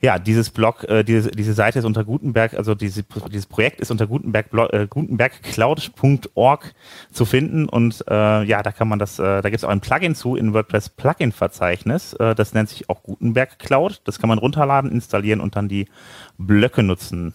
ja, 0.00 0.18
dieses 0.18 0.50
Blog, 0.50 0.84
äh, 0.84 1.02
diese, 1.02 1.30
diese 1.30 1.54
Seite 1.54 1.80
ist 1.80 1.84
unter 1.84 2.04
Gutenberg, 2.04 2.54
also 2.54 2.74
diese, 2.74 3.02
dieses 3.32 3.46
Projekt 3.46 3.80
ist 3.80 3.90
unter 3.90 4.06
Gutenberg, 4.06 4.46
äh, 4.72 4.86
gutenbergcloud.org 4.86 6.74
zu 7.10 7.24
finden 7.24 7.68
und 7.68 8.04
äh, 8.08 8.44
ja, 8.44 8.62
da 8.62 8.70
kann 8.70 8.86
man 8.86 9.00
das, 9.00 9.18
äh, 9.18 9.42
da 9.42 9.50
gibt 9.50 9.56
es 9.56 9.64
auch 9.64 9.70
ein 9.70 9.80
Plugin 9.80 10.14
zu 10.14 10.36
in 10.36 10.54
WordPress 10.54 10.90
Plugin-Verzeichnis, 10.90 12.12
äh, 12.14 12.36
das 12.36 12.54
nennt 12.54 12.68
sich 12.68 12.88
auch 12.88 13.02
Gutenberg 13.02 13.58
Cloud, 13.58 14.02
das 14.04 14.20
kann 14.20 14.28
man 14.28 14.38
runterladen, 14.38 14.92
installieren 14.92 15.40
und 15.40 15.56
dann 15.56 15.68
die 15.68 15.88
Blöcke 16.36 16.84
nutzen. 16.84 17.34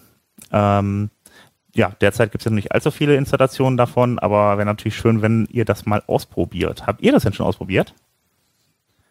Ähm, 0.52 1.10
ja, 1.76 1.92
derzeit 2.02 2.32
gibt 2.32 2.42
es 2.42 2.46
ja 2.46 2.52
noch 2.52 2.56
nicht 2.56 2.72
allzu 2.72 2.92
viele 2.92 3.16
Installationen 3.16 3.78
davon, 3.78 4.20
aber 4.20 4.58
wäre 4.58 4.66
natürlich 4.66 4.96
schön, 4.96 5.22
wenn 5.22 5.48
ihr 5.50 5.66
das 5.66 5.86
mal 5.86 6.04
ausprobiert. 6.08 6.86
Habt 6.86 7.02
ihr 7.02 7.12
das 7.12 7.24
denn 7.24 7.34
schon 7.34 7.46
ausprobiert? 7.46 7.94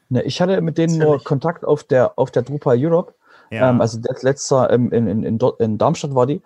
Ne, 0.09 0.23
ich 0.23 0.41
hatte 0.41 0.61
mit 0.61 0.79
denen 0.79 0.99
nur 0.99 1.23
Kontakt 1.23 1.65
auf 1.65 1.85
der, 1.85 2.19
auf 2.19 2.31
der 2.31 2.43
Drupal 2.43 2.77
Europe. 2.79 3.15
Ja. 3.51 3.71
Ähm, 3.71 3.81
also 3.81 3.99
das 3.99 4.23
letzte 4.23 4.69
ähm, 4.71 4.93
in, 4.93 5.07
in, 5.07 5.23
in, 5.25 5.39
in, 5.59 5.79
Darmstadt 5.79 6.15
war 6.15 6.27
die. 6.27 6.41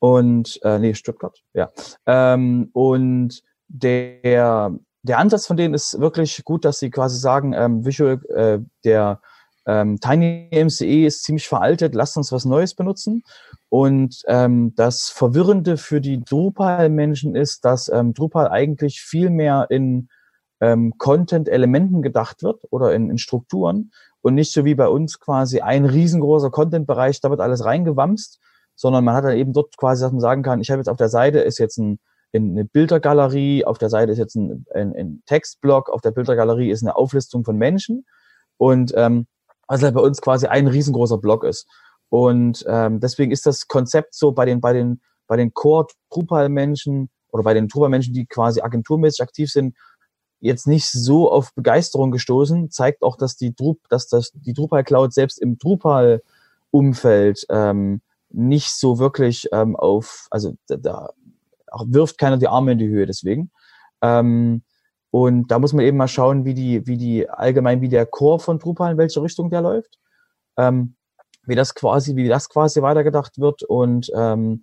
Und, 0.00 0.60
äh, 0.62 0.78
nee, 0.78 0.94
Stuttgart, 0.94 1.42
ja. 1.54 1.70
Ähm, 2.06 2.70
und 2.72 3.42
der, 3.68 4.72
der 5.02 5.18
Ansatz 5.18 5.46
von 5.46 5.56
denen 5.56 5.74
ist 5.74 6.00
wirklich 6.00 6.44
gut, 6.44 6.64
dass 6.64 6.78
sie 6.78 6.90
quasi 6.90 7.18
sagen, 7.18 7.52
ähm, 7.52 7.84
Visual, 7.84 8.20
äh, 8.34 8.58
der 8.84 9.20
ähm, 9.66 10.00
Tiny 10.00 10.48
MCE 10.52 11.06
ist 11.06 11.24
ziemlich 11.24 11.48
veraltet, 11.48 11.94
lasst 11.94 12.16
uns 12.16 12.32
was 12.32 12.44
Neues 12.44 12.74
benutzen. 12.74 13.22
Und 13.70 14.22
ähm, 14.26 14.74
das 14.76 15.10
Verwirrende 15.10 15.76
für 15.76 16.00
die 16.00 16.24
Drupal-Menschen 16.24 17.34
ist, 17.34 17.64
dass 17.64 17.88
ähm, 17.88 18.14
Drupal 18.14 18.48
eigentlich 18.48 19.00
viel 19.00 19.28
mehr 19.28 19.66
in 19.68 20.08
ähm, 20.60 20.94
Content-Elementen 20.98 22.02
gedacht 22.02 22.42
wird 22.42 22.62
oder 22.70 22.94
in, 22.94 23.10
in 23.10 23.18
Strukturen 23.18 23.92
und 24.22 24.34
nicht 24.34 24.52
so 24.52 24.64
wie 24.64 24.74
bei 24.74 24.88
uns 24.88 25.20
quasi 25.20 25.60
ein 25.60 25.84
riesengroßer 25.84 26.50
Content-Bereich, 26.50 27.20
da 27.20 27.30
wird 27.30 27.40
alles 27.40 27.64
reingewamst, 27.64 28.40
sondern 28.74 29.04
man 29.04 29.14
hat 29.14 29.24
dann 29.24 29.36
eben 29.36 29.52
dort 29.52 29.76
quasi, 29.76 30.02
dass 30.02 30.12
man 30.12 30.20
sagen 30.20 30.42
kann, 30.42 30.60
ich 30.60 30.70
habe 30.70 30.80
jetzt 30.80 30.88
auf 30.88 30.96
der 30.96 31.08
Seite 31.08 31.40
ist 31.40 31.58
jetzt 31.58 31.78
ein, 31.78 31.98
eine 32.32 32.64
Bildergalerie, 32.64 33.64
auf 33.64 33.78
der 33.78 33.90
Seite 33.90 34.12
ist 34.12 34.18
jetzt 34.18 34.34
ein, 34.34 34.66
ein, 34.74 34.94
ein 34.94 35.22
Textblock, 35.26 35.90
auf 35.90 36.00
der 36.00 36.10
Bildergalerie 36.10 36.70
ist 36.70 36.82
eine 36.82 36.96
Auflistung 36.96 37.44
von 37.44 37.56
Menschen 37.56 38.06
und 38.56 38.92
ähm, 38.96 39.26
halt 39.68 39.94
bei 39.94 40.00
uns 40.00 40.20
quasi 40.20 40.46
ein 40.46 40.66
riesengroßer 40.66 41.18
Block 41.18 41.44
ist. 41.44 41.68
Und 42.10 42.64
ähm, 42.68 43.00
deswegen 43.00 43.32
ist 43.32 43.46
das 43.46 43.68
Konzept 43.68 44.14
so 44.14 44.32
bei 44.32 44.44
den, 44.44 44.60
bei 44.60 44.72
den, 44.72 45.00
bei 45.26 45.36
den 45.36 45.52
Core-Drupal-Menschen 45.52 47.10
oder 47.30 47.42
bei 47.42 47.54
den 47.54 47.68
Drupal-Menschen, 47.68 48.14
die 48.14 48.26
quasi 48.26 48.60
agenturmäßig 48.60 49.22
aktiv 49.22 49.50
sind, 49.50 49.76
jetzt 50.40 50.66
nicht 50.66 50.86
so 50.86 51.30
auf 51.30 51.54
Begeisterung 51.54 52.10
gestoßen, 52.10 52.70
zeigt 52.70 53.02
auch, 53.02 53.16
dass 53.16 53.36
die, 53.36 53.54
Drup, 53.54 53.80
dass 53.88 54.08
das, 54.08 54.30
die 54.32 54.54
Drupal 54.54 54.84
Cloud 54.84 55.12
selbst 55.12 55.40
im 55.40 55.58
Drupal-Umfeld 55.58 57.46
ähm, 57.50 58.00
nicht 58.30 58.70
so 58.70 58.98
wirklich 58.98 59.48
ähm, 59.52 59.74
auf, 59.76 60.28
also 60.30 60.54
da, 60.68 60.76
da 60.76 61.10
wirft 61.86 62.18
keiner 62.18 62.38
die 62.38 62.48
Arme 62.48 62.72
in 62.72 62.78
die 62.78 62.88
Höhe 62.88 63.06
deswegen. 63.06 63.50
Ähm, 64.00 64.62
und 65.10 65.50
da 65.50 65.58
muss 65.58 65.72
man 65.72 65.84
eben 65.84 65.96
mal 65.96 66.08
schauen, 66.08 66.44
wie 66.44 66.54
die, 66.54 66.86
wie 66.86 66.96
die 66.96 67.28
allgemein, 67.28 67.80
wie 67.80 67.88
der 67.88 68.06
Core 68.06 68.38
von 68.38 68.58
Drupal, 68.58 68.92
in 68.92 68.98
welche 68.98 69.22
Richtung 69.22 69.50
der 69.50 69.62
läuft. 69.62 69.98
Ähm, 70.56 70.94
wie 71.48 71.54
das 71.54 71.74
quasi, 71.74 72.16
wie 72.16 72.28
das 72.28 72.48
quasi 72.48 72.82
weitergedacht 72.82 73.38
wird 73.38 73.62
und 73.62 74.10
ähm, 74.14 74.62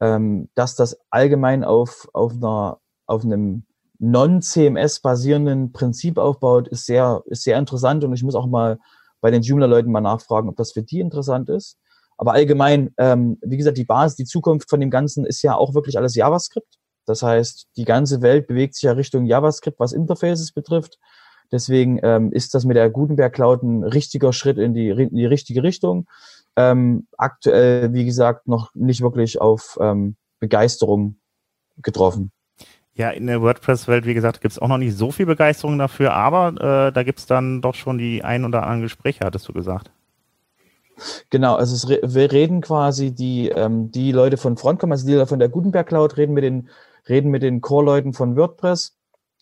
ähm, 0.00 0.48
dass 0.54 0.76
das 0.76 0.98
allgemein 1.10 1.64
auf, 1.64 2.08
auf 2.12 2.32
einer, 2.32 2.78
auf 3.06 3.24
einem 3.24 3.64
non-CMS 3.98 5.00
basierenden 5.00 5.72
Prinzip 5.72 6.16
aufbaut, 6.16 6.68
ist 6.68 6.86
sehr, 6.86 7.22
ist 7.26 7.42
sehr 7.42 7.58
interessant 7.58 8.02
und 8.02 8.14
ich 8.14 8.22
muss 8.22 8.34
auch 8.34 8.46
mal 8.46 8.78
bei 9.20 9.30
den 9.30 9.42
Joomla-Leuten 9.42 9.92
mal 9.92 10.00
nachfragen, 10.00 10.48
ob 10.48 10.56
das 10.56 10.72
für 10.72 10.82
die 10.82 11.00
interessant 11.00 11.50
ist. 11.50 11.76
Aber 12.16 12.32
allgemein, 12.32 12.94
ähm, 12.98 13.38
wie 13.42 13.58
gesagt, 13.58 13.78
die 13.78 13.84
Basis, 13.84 14.16
die 14.16 14.24
Zukunft 14.24 14.70
von 14.70 14.80
dem 14.80 14.90
Ganzen 14.90 15.26
ist 15.26 15.42
ja 15.42 15.54
auch 15.54 15.74
wirklich 15.74 15.98
alles 15.98 16.14
JavaScript. 16.14 16.78
Das 17.06 17.22
heißt, 17.22 17.66
die 17.76 17.84
ganze 17.84 18.22
Welt 18.22 18.46
bewegt 18.46 18.74
sich 18.74 18.84
ja 18.84 18.92
Richtung 18.92 19.26
JavaScript, 19.26 19.78
was 19.78 19.92
Interfaces 19.92 20.52
betrifft. 20.52 20.98
Deswegen 21.52 21.98
ähm, 22.02 22.32
ist 22.32 22.54
das 22.54 22.64
mit 22.64 22.76
der 22.76 22.90
Gutenberg 22.90 23.32
Cloud 23.32 23.62
ein 23.62 23.84
richtiger 23.84 24.32
Schritt 24.32 24.58
in 24.58 24.74
die, 24.74 24.88
in 24.88 25.14
die 25.14 25.26
richtige 25.26 25.62
Richtung. 25.62 26.06
Ähm, 26.56 27.06
aktuell, 27.16 27.92
wie 27.92 28.04
gesagt, 28.04 28.46
noch 28.46 28.74
nicht 28.74 29.00
wirklich 29.00 29.40
auf 29.40 29.78
ähm, 29.80 30.16
Begeisterung 30.38 31.16
getroffen. 31.82 32.32
Ja, 32.94 33.10
in 33.10 33.26
der 33.26 33.40
WordPress-Welt, 33.40 34.04
wie 34.04 34.14
gesagt, 34.14 34.40
gibt 34.40 34.52
es 34.52 34.58
auch 34.58 34.68
noch 34.68 34.78
nicht 34.78 34.96
so 34.96 35.10
viel 35.10 35.26
Begeisterung 35.26 35.78
dafür, 35.78 36.12
aber 36.12 36.88
äh, 36.88 36.92
da 36.92 37.02
gibt 37.02 37.20
es 37.20 37.26
dann 37.26 37.62
doch 37.62 37.74
schon 37.74 37.98
die 37.98 38.22
ein 38.24 38.44
oder 38.44 38.62
anderen 38.62 38.82
Gespräche, 38.82 39.24
hattest 39.24 39.48
du 39.48 39.52
gesagt. 39.52 39.90
Genau, 41.30 41.54
also 41.54 41.74
es, 41.74 41.88
wir 41.88 42.32
reden 42.32 42.60
quasi 42.60 43.12
die, 43.12 43.48
ähm, 43.48 43.90
die 43.90 44.12
Leute 44.12 44.36
von 44.36 44.56
Frontcom, 44.56 44.92
also 44.92 45.06
die 45.06 45.14
Leute 45.14 45.28
von 45.28 45.38
der 45.38 45.48
Gutenberg 45.48 45.86
Cloud, 45.86 46.16
reden 46.16 46.34
mit 46.34 46.44
den, 46.44 46.68
reden 47.08 47.30
mit 47.30 47.42
den 47.42 47.60
Core-Leuten 47.60 48.12
von 48.12 48.36
WordPress. 48.36 48.96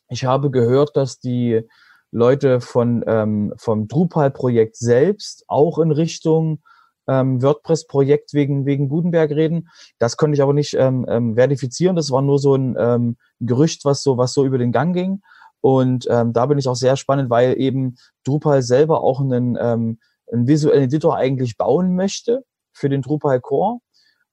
Ich 0.09 0.25
habe 0.25 0.50
gehört, 0.50 0.97
dass 0.97 1.19
die 1.19 1.62
Leute 2.11 2.61
von, 2.61 3.05
ähm, 3.07 3.53
vom 3.57 3.88
Drupal-Projekt 3.88 4.77
selbst 4.77 5.45
auch 5.47 5.79
in 5.79 5.91
Richtung 5.91 6.61
ähm, 7.07 7.43
WordPress-Projekt 7.43 8.35
wegen, 8.35 8.67
wegen 8.67 8.88
Gutenberg 8.88 9.31
reden. 9.31 9.69
Das 9.99 10.17
konnte 10.17 10.35
ich 10.35 10.43
aber 10.43 10.53
nicht 10.53 10.75
ähm, 10.75 11.07
ähm, 11.09 11.35
verifizieren. 11.35 11.97
Das 11.97 12.11
war 12.11 12.23
nur 12.23 12.38
so 12.38 12.55
ein 12.55 12.77
ähm, 12.79 13.17
Gerücht, 13.41 13.85
was 13.85 14.03
so, 14.03 14.19
was 14.19 14.33
so 14.35 14.45
über 14.45 14.59
den 14.59 14.73
Gang 14.73 14.95
ging. 14.95 15.23
Und 15.61 16.07
ähm, 16.11 16.33
da 16.33 16.47
bin 16.47 16.59
ich 16.59 16.69
auch 16.69 16.77
sehr 16.77 16.97
spannend, 16.97 17.31
weil 17.31 17.59
eben 17.59 17.97
Drupal 18.25 18.62
selber 18.62 19.03
auch 19.03 19.21
einen, 19.21 19.57
ähm, 19.61 19.99
einen 20.31 20.47
visuellen 20.47 20.85
Editor 20.85 21.17
eigentlich 21.17 21.57
bauen 21.57 21.97
möchte 21.97 22.45
für 22.73 22.88
den 22.88 23.03
Drupal 23.03 23.41
Core. 23.41 23.79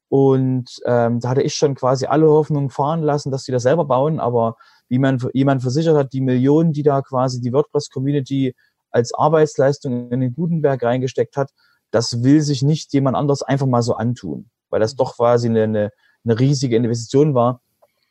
Und 0.09 0.69
ähm, 0.85 1.19
da 1.19 1.29
hatte 1.29 1.41
ich 1.41 1.55
schon 1.55 1.75
quasi 1.75 2.05
alle 2.05 2.29
Hoffnungen 2.29 2.69
fahren 2.69 3.01
lassen, 3.01 3.31
dass 3.31 3.43
die 3.43 3.51
das 3.51 3.63
selber 3.63 3.85
bauen. 3.85 4.19
Aber 4.19 4.55
wie 4.89 4.99
man 4.99 5.19
jemand 5.33 5.61
versichert 5.61 5.97
hat, 5.97 6.13
die 6.13 6.21
Millionen, 6.21 6.73
die 6.73 6.83
da 6.83 7.01
quasi 7.01 7.41
die 7.41 7.53
WordPress-Community 7.53 8.55
als 8.91 9.13
Arbeitsleistung 9.13 10.11
in 10.11 10.21
den 10.21 10.33
Gutenberg 10.33 10.81
reingesteckt 10.83 11.37
hat, 11.37 11.51
das 11.91 12.23
will 12.23 12.41
sich 12.41 12.61
nicht 12.61 12.93
jemand 12.93 13.17
anders 13.17 13.41
einfach 13.41 13.67
mal 13.67 13.81
so 13.81 13.95
antun, 13.95 14.49
weil 14.69 14.79
das 14.79 14.95
doch 14.95 15.15
quasi 15.15 15.49
eine, 15.49 15.63
eine, 15.63 15.91
eine 16.23 16.39
riesige 16.39 16.75
Investition 16.75 17.33
war, 17.33 17.61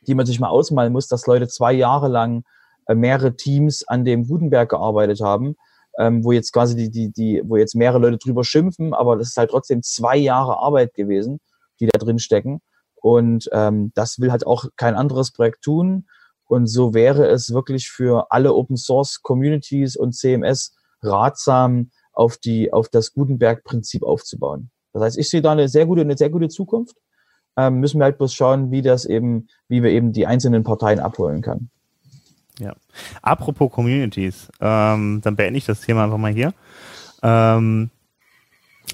die 0.02 0.14
man 0.14 0.26
sich 0.26 0.40
mal 0.40 0.49
ausmalen 0.49 0.93
muss, 0.93 1.09
dass 1.09 1.26
Leute 1.26 1.49
zwei 1.49 1.73
Jahre 1.73 2.09
lang 2.09 2.45
äh, 2.87 2.95
mehrere 2.95 3.37
Teams 3.37 3.87
an 3.87 4.04
dem 4.04 4.26
Gutenberg 4.26 4.69
gearbeitet 4.71 5.21
haben, 5.21 5.57
ähm, 5.99 6.25
wo 6.25 6.33
jetzt 6.33 6.52
quasi 6.52 6.76
die, 6.76 6.90
die, 6.90 7.12
die, 7.12 7.43
wo 7.45 7.57
jetzt 7.57 7.75
mehrere 7.75 7.99
Leute 7.99 8.19
drüber 8.19 8.45
schimpfen, 8.45 8.95
aber 8.95 9.16
das 9.16 9.28
ist 9.28 9.37
halt 9.37 9.50
trotzdem 9.50 9.83
zwei 9.83 10.16
Jahre 10.16 10.59
Arbeit 10.59 10.95
gewesen, 10.95 11.40
die 11.81 11.87
da 11.87 11.99
drin 11.99 12.19
stecken. 12.19 12.61
Und 13.00 13.49
ähm, 13.52 13.93
das 13.95 14.19
will 14.19 14.33
halt 14.33 14.47
auch 14.47 14.64
kein 14.76 14.95
anderes 14.95 15.31
Projekt 15.31 15.62
tun. 15.62 16.07
Und 16.46 16.66
so 16.66 16.94
wäre 16.94 17.26
es 17.26 17.52
wirklich 17.52 17.88
für 17.88 18.30
alle 18.30 18.54
Open 18.54 18.76
Source 18.76 19.22
Communities 19.22 19.96
und 19.96 20.14
CMS 20.14 20.74
ratsam, 21.02 21.90
auf 22.14 22.36
die, 22.36 22.72
auf 22.72 22.88
das 22.88 23.12
Gutenberg-Prinzip 23.12 24.02
aufzubauen. 24.02 24.70
Das 24.92 25.02
heißt, 25.02 25.18
ich 25.18 25.28
sehe 25.28 25.42
da 25.42 25.52
eine 25.52 25.68
sehr 25.68 25.86
gute, 25.86 26.02
eine 26.02 26.16
sehr 26.16 26.30
gute 26.30 26.48
Zukunft. 26.48 26.96
Ähm, 27.56 27.80
müssen 27.80 27.98
wir 27.98 28.04
halt 28.04 28.18
bloß 28.18 28.32
schauen, 28.32 28.70
wie 28.70 28.82
das 28.82 29.04
eben, 29.04 29.48
wie 29.68 29.82
wir 29.82 29.90
eben 29.90 30.12
die 30.12 30.26
einzelnen 30.26 30.64
Parteien 30.64 31.00
abholen 31.00 31.42
können. 31.42 31.70
Ja. 32.58 32.74
Apropos 33.22 33.72
Communities, 33.72 34.48
ähm, 34.60 35.20
dann 35.22 35.37
beende 35.37 35.59
ich 35.59 35.66
das 35.66 35.80
Thema 35.80 36.04
einfach 36.04 36.18
mal 36.18 36.33
hier. 36.33 36.54
Ähm, 37.22 37.90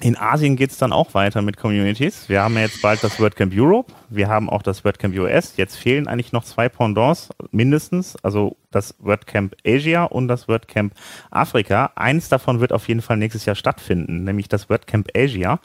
in 0.00 0.16
Asien 0.16 0.56
geht 0.56 0.70
es 0.70 0.78
dann 0.78 0.92
auch 0.92 1.12
weiter 1.14 1.42
mit 1.42 1.56
Communities. 1.58 2.28
Wir 2.28 2.42
haben 2.42 2.54
ja 2.54 2.62
jetzt 2.62 2.80
bald 2.80 3.04
das 3.04 3.20
WordCamp 3.20 3.52
Europe, 3.54 3.92
wir 4.08 4.28
haben 4.28 4.48
auch 4.48 4.62
das 4.62 4.84
WordCamp 4.84 5.14
US. 5.18 5.56
Jetzt 5.56 5.76
fehlen 5.76 6.06
eigentlich 6.06 6.32
noch 6.32 6.44
zwei 6.44 6.68
Pendants 6.68 7.28
mindestens, 7.50 8.16
also 8.22 8.56
das 8.70 8.94
WordCamp 8.98 9.56
Asia 9.66 10.04
und 10.04 10.28
das 10.28 10.48
WordCamp 10.48 10.94
Afrika. 11.30 11.92
Eins 11.96 12.28
davon 12.30 12.60
wird 12.60 12.72
auf 12.72 12.88
jeden 12.88 13.02
Fall 13.02 13.18
nächstes 13.18 13.44
Jahr 13.44 13.56
stattfinden, 13.56 14.24
nämlich 14.24 14.48
das 14.48 14.70
WordCamp 14.70 15.08
Asia. 15.14 15.60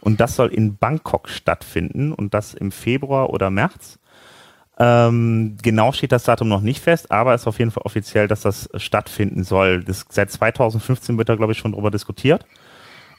Und 0.00 0.20
das 0.20 0.36
soll 0.36 0.48
in 0.48 0.76
Bangkok 0.76 1.28
stattfinden 1.28 2.12
und 2.12 2.34
das 2.34 2.54
im 2.54 2.70
Februar 2.70 3.30
oder 3.30 3.50
März. 3.50 3.98
Ähm, 4.78 5.56
genau 5.62 5.92
steht 5.92 6.12
das 6.12 6.24
Datum 6.24 6.48
noch 6.48 6.60
nicht 6.60 6.82
fest, 6.82 7.10
aber 7.10 7.34
es 7.34 7.42
ist 7.42 7.46
auf 7.46 7.58
jeden 7.58 7.70
Fall 7.70 7.82
offiziell, 7.84 8.28
dass 8.28 8.42
das 8.42 8.70
stattfinden 8.76 9.44
soll. 9.44 9.82
Das, 9.82 10.06
seit 10.08 10.30
2015 10.30 11.18
wird 11.18 11.28
da, 11.28 11.34
glaube 11.34 11.52
ich, 11.52 11.58
schon 11.58 11.72
drüber 11.72 11.90
diskutiert. 11.90 12.46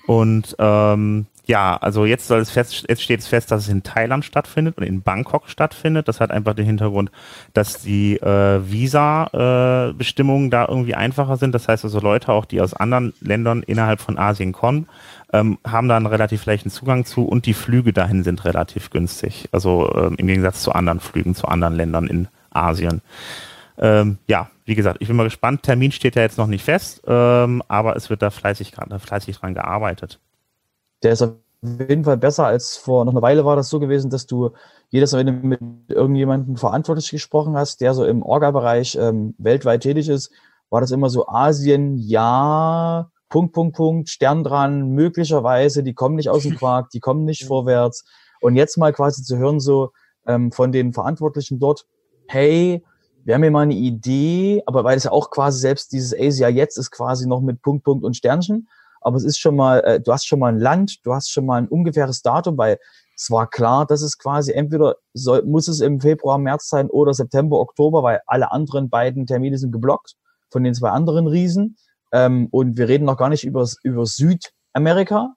Und 0.05 0.55
ähm, 0.59 1.27
ja, 1.45 1.75
also 1.75 2.05
jetzt 2.05 2.27
soll 2.27 2.39
es 2.39 2.51
fest, 2.51 2.85
jetzt 2.87 3.03
steht 3.03 3.19
es 3.19 3.27
fest, 3.27 3.51
dass 3.51 3.63
es 3.63 3.69
in 3.69 3.83
Thailand 3.83 4.23
stattfindet 4.23 4.77
und 4.77 4.83
in 4.83 5.01
Bangkok 5.01 5.49
stattfindet. 5.49 6.07
Das 6.07 6.21
hat 6.21 6.31
einfach 6.31 6.53
den 6.53 6.65
Hintergrund, 6.65 7.11
dass 7.53 7.81
die 7.81 8.15
äh, 8.17 8.61
Visa-Bestimmungen 8.65 10.47
äh, 10.47 10.51
da 10.51 10.65
irgendwie 10.69 10.95
einfacher 10.95 11.35
sind. 11.35 11.53
Das 11.53 11.67
heißt 11.67 11.83
also 11.83 11.99
Leute 11.99 12.31
auch, 12.31 12.45
die 12.45 12.61
aus 12.61 12.73
anderen 12.73 13.13
Ländern 13.19 13.61
innerhalb 13.63 13.99
von 13.99 14.17
Asien 14.17 14.53
kommen, 14.53 14.87
ähm, 15.33 15.57
haben 15.67 15.89
da 15.89 15.97
einen 15.97 16.05
relativ 16.05 16.45
leichten 16.45 16.69
Zugang 16.69 17.03
zu 17.05 17.25
und 17.25 17.45
die 17.45 17.53
Flüge 17.53 17.91
dahin 17.91 18.23
sind 18.23 18.45
relativ 18.45 18.89
günstig. 18.89 19.49
Also 19.51 19.93
ähm, 19.97 20.15
im 20.17 20.27
Gegensatz 20.27 20.61
zu 20.61 20.71
anderen 20.71 21.01
Flügen 21.01 21.35
zu 21.35 21.47
anderen 21.47 21.75
Ländern 21.75 22.07
in 22.07 22.29
Asien. 22.51 23.01
Ähm, 23.77 24.17
ja, 24.27 24.49
wie 24.65 24.75
gesagt, 24.75 24.97
ich 25.01 25.07
bin 25.07 25.17
mal 25.17 25.23
gespannt. 25.23 25.63
Termin 25.63 25.91
steht 25.91 26.15
ja 26.15 26.21
jetzt 26.21 26.37
noch 26.37 26.47
nicht 26.47 26.63
fest, 26.63 27.01
ähm, 27.05 27.63
aber 27.67 27.95
es 27.95 28.09
wird 28.09 28.21
da 28.21 28.29
fleißig, 28.29 28.73
fleißig 28.99 29.37
dran 29.37 29.53
gearbeitet. 29.53 30.19
Der 31.01 31.13
ist 31.13 31.21
auf 31.21 31.33
jeden 31.61 32.03
Fall 32.03 32.17
besser 32.17 32.45
als 32.45 32.77
vor 32.77 33.05
noch 33.05 33.13
einer 33.13 33.21
Weile 33.21 33.45
war 33.45 33.55
das 33.55 33.69
so 33.69 33.79
gewesen, 33.79 34.09
dass 34.09 34.25
du 34.25 34.51
jedes 34.89 35.11
Mal, 35.11 35.25
wenn 35.25 35.41
du 35.41 35.47
mit 35.47 35.59
irgendjemandem 35.87 36.57
verantwortlich 36.57 37.09
gesprochen 37.09 37.55
hast, 37.55 37.81
der 37.81 37.93
so 37.93 38.05
im 38.05 38.21
Orga-Bereich 38.21 38.95
ähm, 38.95 39.33
weltweit 39.37 39.81
tätig 39.81 40.09
ist, 40.09 40.31
war 40.69 40.81
das 40.81 40.91
immer 40.91 41.09
so 41.09 41.27
Asien, 41.27 41.97
ja, 41.97 43.09
Punkt, 43.29 43.53
Punkt, 43.53 43.75
Punkt, 43.75 44.09
Stern 44.09 44.43
dran, 44.43 44.89
möglicherweise, 44.89 45.83
die 45.83 45.93
kommen 45.93 46.15
nicht 46.15 46.29
aus 46.29 46.43
dem 46.43 46.55
Quark, 46.55 46.89
die 46.91 46.99
kommen 46.99 47.25
nicht 47.25 47.45
vorwärts. 47.47 48.05
Und 48.41 48.55
jetzt 48.55 48.77
mal 48.77 48.93
quasi 48.93 49.23
zu 49.23 49.37
hören, 49.37 49.59
so 49.59 49.91
ähm, 50.27 50.51
von 50.51 50.71
den 50.71 50.93
Verantwortlichen 50.93 51.59
dort, 51.59 51.85
hey, 52.27 52.83
wir 53.25 53.35
haben 53.35 53.43
hier 53.43 53.51
mal 53.51 53.61
eine 53.61 53.73
Idee, 53.73 54.63
aber 54.65 54.83
weil 54.83 54.97
es 54.97 55.05
ja 55.05 55.11
auch 55.11 55.29
quasi 55.29 55.59
selbst 55.59 55.91
dieses 55.91 56.13
Asia 56.17 56.49
jetzt 56.49 56.77
ist 56.77 56.91
quasi 56.91 57.27
noch 57.27 57.41
mit 57.41 57.61
Punkt, 57.61 57.83
Punkt 57.83 58.03
und 58.03 58.15
Sternchen. 58.15 58.67
Aber 59.01 59.17
es 59.17 59.23
ist 59.23 59.37
schon 59.37 59.55
mal, 59.55 59.79
äh, 59.81 59.99
du 59.99 60.11
hast 60.11 60.27
schon 60.27 60.39
mal 60.39 60.53
ein 60.53 60.59
Land, 60.59 61.05
du 61.05 61.13
hast 61.13 61.29
schon 61.29 61.45
mal 61.45 61.57
ein 61.57 61.67
ungefähres 61.67 62.21
Datum, 62.21 62.57
weil 62.57 62.77
es 63.15 63.29
war 63.29 63.49
klar, 63.49 63.85
dass 63.85 64.01
es 64.01 64.17
quasi 64.17 64.51
entweder 64.53 64.95
soll, 65.13 65.43
muss 65.43 65.67
es 65.67 65.81
im 65.81 65.99
Februar, 65.99 66.37
März 66.37 66.69
sein 66.69 66.89
oder 66.89 67.13
September, 67.13 67.59
Oktober, 67.59 68.01
weil 68.03 68.21
alle 68.27 68.51
anderen 68.51 68.89
beiden 68.89 69.25
Termine 69.25 69.57
sind 69.57 69.71
geblockt 69.71 70.15
von 70.49 70.63
den 70.63 70.73
zwei 70.73 70.89
anderen 70.89 71.27
Riesen. 71.27 71.77
Ähm, 72.11 72.47
und 72.51 72.77
wir 72.77 72.87
reden 72.87 73.05
noch 73.05 73.17
gar 73.17 73.29
nicht 73.29 73.43
über, 73.43 73.67
über 73.83 74.05
Südamerika. 74.05 75.33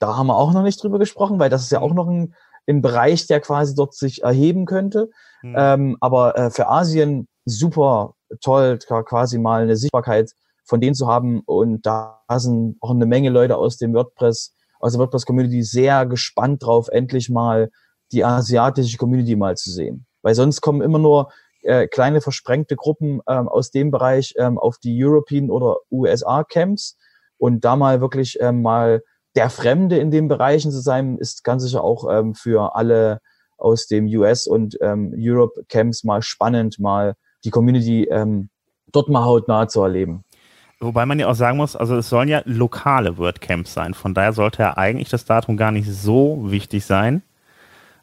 Da 0.00 0.16
haben 0.16 0.26
wir 0.26 0.36
auch 0.36 0.52
noch 0.52 0.62
nicht 0.62 0.82
drüber 0.82 0.98
gesprochen, 0.98 1.38
weil 1.38 1.50
das 1.50 1.62
ist 1.62 1.72
ja 1.72 1.80
auch 1.80 1.94
noch 1.94 2.08
ein, 2.08 2.34
ein 2.66 2.82
Bereich, 2.82 3.26
der 3.26 3.40
quasi 3.40 3.74
dort 3.74 3.94
sich 3.94 4.22
erheben 4.22 4.66
könnte. 4.66 5.10
Mhm. 5.42 5.54
Ähm, 5.56 5.96
aber 6.00 6.36
äh, 6.38 6.50
für 6.50 6.68
Asien 6.68 7.28
super 7.44 8.14
toll, 8.40 8.78
quasi 8.78 9.38
mal 9.38 9.62
eine 9.62 9.76
Sichtbarkeit 9.76 10.32
von 10.64 10.80
denen 10.80 10.94
zu 10.94 11.06
haben. 11.06 11.40
Und 11.40 11.84
da 11.86 12.22
sind 12.36 12.76
auch 12.80 12.90
eine 12.90 13.06
Menge 13.06 13.30
Leute 13.30 13.56
aus 13.56 13.76
dem 13.76 13.94
WordPress, 13.94 14.54
aus 14.80 14.92
der 14.92 15.00
WordPress-Community 15.00 15.62
sehr 15.62 16.06
gespannt 16.06 16.64
drauf, 16.64 16.88
endlich 16.90 17.30
mal 17.30 17.70
die 18.12 18.24
asiatische 18.24 18.96
Community 18.96 19.36
mal 19.36 19.56
zu 19.56 19.70
sehen. 19.70 20.06
Weil 20.22 20.34
sonst 20.34 20.60
kommen 20.60 20.80
immer 20.80 20.98
nur 20.98 21.30
äh, 21.62 21.86
kleine 21.86 22.20
versprengte 22.20 22.76
Gruppen 22.76 23.20
ähm, 23.28 23.48
aus 23.48 23.70
dem 23.70 23.90
Bereich 23.90 24.34
ähm, 24.38 24.58
auf 24.58 24.78
die 24.78 25.02
European 25.02 25.50
oder 25.50 25.76
USA 25.90 26.44
Camps 26.44 26.96
und 27.38 27.64
da 27.64 27.76
mal 27.76 28.00
wirklich 28.00 28.38
ähm, 28.40 28.62
mal 28.62 29.02
der 29.34 29.50
Fremde 29.50 29.98
in 29.98 30.10
den 30.10 30.28
Bereichen 30.28 30.70
zu 30.70 30.80
sein, 30.80 31.18
ist 31.18 31.44
ganz 31.44 31.62
sicher 31.62 31.82
auch 31.82 32.08
ähm, 32.10 32.34
für 32.34 32.74
alle 32.76 33.20
aus 33.58 33.86
dem 33.86 34.06
US 34.06 34.46
und 34.46 34.76
ähm, 34.80 35.14
Europe 35.16 35.64
Camps 35.68 36.04
mal 36.04 36.22
spannend, 36.22 36.78
mal 36.78 37.14
die 37.44 37.50
Community 37.50 38.04
ähm, 38.04 38.48
dort 38.92 39.08
mal 39.08 39.24
hautnah 39.24 39.68
zu 39.68 39.82
erleben. 39.82 40.24
Wobei 40.80 41.06
man 41.06 41.18
ja 41.18 41.28
auch 41.28 41.34
sagen 41.34 41.56
muss, 41.56 41.76
also 41.76 41.96
es 41.96 42.08
sollen 42.08 42.28
ja 42.28 42.42
lokale 42.44 43.16
WordCamps 43.16 43.72
sein. 43.72 43.94
Von 43.94 44.12
daher 44.12 44.32
sollte 44.32 44.62
ja 44.62 44.76
eigentlich 44.76 45.08
das 45.08 45.24
Datum 45.24 45.56
gar 45.56 45.70
nicht 45.70 45.90
so 45.90 46.50
wichtig 46.50 46.84
sein. 46.84 47.22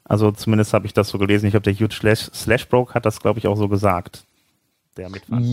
Also 0.04 0.32
zumindest 0.32 0.74
habe 0.74 0.88
ich 0.88 0.94
das 0.94 1.10
so 1.10 1.18
gelesen. 1.18 1.46
Ich 1.46 1.54
habe 1.54 1.64
der 1.64 1.74
Huge 1.74 1.96
Slash, 1.96 2.32
Slashbroke 2.34 2.94
hat 2.94 3.06
das, 3.06 3.20
glaube 3.20 3.40
ich, 3.40 3.48
auch 3.48 3.56
so 3.56 3.68
gesagt. 3.68 4.26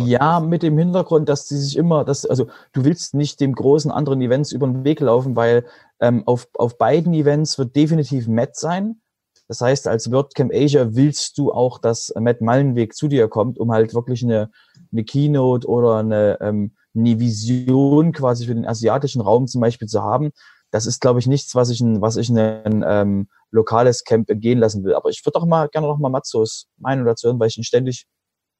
Ja, 0.06 0.40
mit 0.40 0.62
dem 0.62 0.76
Hintergrund, 0.78 1.28
dass 1.28 1.48
sie 1.48 1.58
sich 1.58 1.76
immer, 1.76 2.04
dass, 2.04 2.26
also 2.26 2.48
du 2.72 2.84
willst 2.84 3.14
nicht 3.14 3.40
dem 3.40 3.54
großen 3.54 3.90
anderen 3.90 4.20
Events 4.20 4.52
über 4.52 4.66
den 4.66 4.84
Weg 4.84 5.00
laufen, 5.00 5.36
weil 5.36 5.64
ähm, 6.00 6.22
auf, 6.26 6.48
auf 6.54 6.76
beiden 6.76 7.14
Events 7.14 7.58
wird 7.58 7.76
definitiv 7.76 8.26
Matt 8.26 8.56
sein. 8.56 9.00
Das 9.46 9.60
heißt, 9.60 9.88
als 9.88 10.10
WordCamp 10.10 10.52
Asia 10.52 10.94
willst 10.94 11.38
du 11.38 11.52
auch, 11.52 11.78
dass 11.78 12.12
Matt 12.18 12.40
Mallenweg 12.40 12.94
zu 12.94 13.08
dir 13.08 13.28
kommt, 13.28 13.58
um 13.58 13.72
halt 13.72 13.94
wirklich 13.94 14.22
eine, 14.22 14.50
eine 14.92 15.04
Keynote 15.04 15.66
oder 15.66 15.98
eine, 15.98 16.38
ähm, 16.40 16.72
eine 16.94 17.18
Vision 17.18 18.12
quasi 18.12 18.46
für 18.46 18.54
den 18.54 18.66
asiatischen 18.66 19.22
Raum 19.22 19.46
zum 19.46 19.60
Beispiel 19.60 19.88
zu 19.88 20.02
haben 20.02 20.32
das 20.70 20.86
ist, 20.86 21.00
glaube 21.00 21.18
ich, 21.18 21.26
nichts, 21.26 21.54
was 21.54 21.70
ich, 21.70 21.80
ein, 21.80 22.00
was 22.00 22.16
ich 22.16 22.28
ein 22.28 22.84
ähm, 22.86 23.28
lokales 23.50 24.04
Camp 24.04 24.28
entgehen 24.28 24.58
lassen 24.58 24.84
will. 24.84 24.94
Aber 24.94 25.08
ich 25.08 25.24
würde 25.24 25.38
auch 25.38 25.46
mal 25.46 25.68
gerne 25.68 25.86
noch 25.86 25.98
mal 25.98 26.10
Matzos 26.10 26.66
Meinung 26.76 27.06
dazu 27.06 27.28
hören, 27.28 27.40
weil 27.40 27.48
ich 27.48 27.56
ihn 27.56 27.64
ständig 27.64 28.06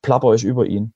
plapper 0.02 0.28
euch 0.28 0.44
über 0.44 0.66
ihn. 0.66 0.92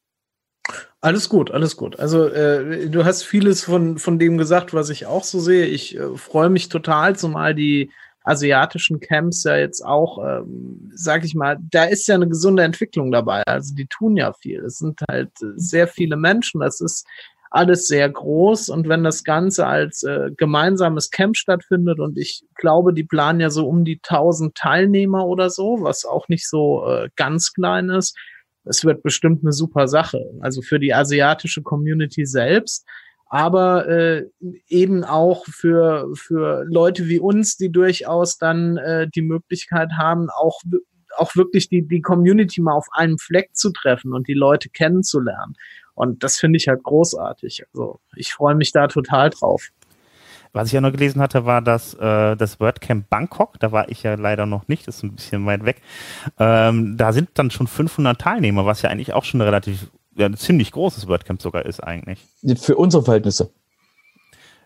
Alles 1.00 1.28
gut, 1.28 1.50
alles 1.50 1.76
gut. 1.76 1.98
Also 1.98 2.28
äh, 2.28 2.88
du 2.88 3.04
hast 3.04 3.24
vieles 3.24 3.64
von, 3.64 3.98
von 3.98 4.18
dem 4.20 4.38
gesagt, 4.38 4.72
was 4.72 4.88
ich 4.88 5.06
auch 5.06 5.24
so 5.24 5.40
sehe. 5.40 5.66
Ich 5.66 5.96
äh, 5.98 6.16
freue 6.16 6.48
mich 6.48 6.68
total, 6.68 7.16
zumal 7.16 7.54
die 7.54 7.90
asiatischen 8.24 9.00
Camps 9.00 9.42
ja 9.42 9.56
jetzt 9.56 9.84
auch, 9.84 10.24
ähm, 10.24 10.92
sag 10.94 11.24
ich 11.24 11.34
mal, 11.34 11.58
da 11.60 11.84
ist 11.84 12.06
ja 12.06 12.14
eine 12.14 12.28
gesunde 12.28 12.62
Entwicklung 12.62 13.10
dabei. 13.10 13.42
Also 13.46 13.74
die 13.74 13.86
tun 13.86 14.16
ja 14.16 14.32
viel. 14.32 14.60
Es 14.60 14.78
sind 14.78 15.00
halt 15.10 15.32
sehr 15.56 15.88
viele 15.88 16.16
Menschen. 16.16 16.60
Das 16.60 16.80
ist 16.80 17.04
alles 17.50 17.86
sehr 17.86 18.08
groß 18.08 18.70
und 18.70 18.88
wenn 18.88 19.04
das 19.04 19.24
Ganze 19.24 19.66
als 19.66 20.02
äh, 20.04 20.30
gemeinsames 20.36 21.10
Camp 21.10 21.36
stattfindet 21.36 22.00
und 22.00 22.16
ich 22.16 22.44
glaube, 22.54 22.94
die 22.94 23.04
planen 23.04 23.40
ja 23.40 23.50
so 23.50 23.68
um 23.68 23.84
die 23.84 24.00
1000 24.02 24.54
Teilnehmer 24.54 25.26
oder 25.26 25.50
so, 25.50 25.78
was 25.80 26.06
auch 26.06 26.28
nicht 26.28 26.48
so 26.48 26.86
äh, 26.86 27.10
ganz 27.14 27.52
klein 27.52 27.90
ist, 27.90 28.16
es 28.64 28.85
wird 28.85 29.03
bestimmt 29.03 29.42
eine 29.42 29.53
super 29.53 29.88
Sache. 29.88 30.25
Also 30.40 30.62
für 30.62 30.79
die 30.79 30.94
asiatische 30.94 31.62
Community 31.62 32.27
selbst, 32.27 32.87
aber 33.27 33.88
äh, 33.88 34.27
eben 34.68 35.05
auch 35.05 35.44
für, 35.46 36.09
für 36.14 36.64
Leute 36.64 37.09
wie 37.09 37.18
uns, 37.18 37.57
die 37.57 37.70
durchaus 37.70 38.38
dann 38.38 38.77
äh, 38.77 39.09
die 39.09 39.22
Möglichkeit 39.22 39.92
haben, 39.96 40.29
auch 40.31 40.61
auch 41.16 41.37
wirklich 41.37 41.68
die, 41.68 41.87
die 41.87 42.01
Community 42.01 42.61
mal 42.61 42.72
auf 42.72 42.88
einem 42.92 43.18
Fleck 43.18 43.55
zu 43.55 43.70
treffen 43.70 44.14
und 44.14 44.29
die 44.29 44.35
Leute 44.35 44.70
kennenzulernen. 44.70 45.55
Und 45.94 46.25
das 46.25 46.38
finde 46.38 46.57
ich 46.57 46.68
halt 46.68 46.83
großartig. 46.83 47.64
Also 47.72 48.01
ich 48.16 48.33
freue 48.33 48.55
mich 48.55 48.72
da 48.72 48.88
total 48.88 49.31
drauf. 49.31 49.68
Was 50.52 50.66
ich 50.68 50.72
ja 50.72 50.80
noch 50.82 50.92
gelesen 50.92 51.22
hatte, 51.22 51.46
war 51.46 51.62
dass 51.62 51.94
äh, 51.94 52.36
das 52.36 52.60
WordCamp 52.60 53.08
Bangkok. 53.08 53.58
Da 53.60 53.72
war 53.72 53.88
ich 53.88 54.02
ja 54.02 54.14
leider 54.14 54.44
noch 54.44 54.68
nicht, 54.68 54.86
das 54.86 54.96
ist 54.96 55.02
ein 55.02 55.14
bisschen 55.14 55.46
weit 55.46 55.64
weg. 55.64 55.80
Ähm, 56.38 56.96
da 56.96 57.12
sind 57.12 57.30
dann 57.34 57.50
schon 57.50 57.66
500 57.66 58.20
Teilnehmer, 58.20 58.66
was 58.66 58.82
ja 58.82 58.90
eigentlich 58.90 59.14
auch 59.14 59.24
schon 59.24 59.40
ein 59.40 59.44
relativ, 59.44 59.90
ja, 60.14 60.26
ein 60.26 60.36
ziemlich 60.36 60.72
großes 60.72 61.08
WordCamp 61.08 61.40
sogar 61.40 61.64
ist 61.64 61.80
eigentlich. 61.80 62.26
Für 62.56 62.76
unsere 62.76 63.02
Verhältnisse. 63.02 63.50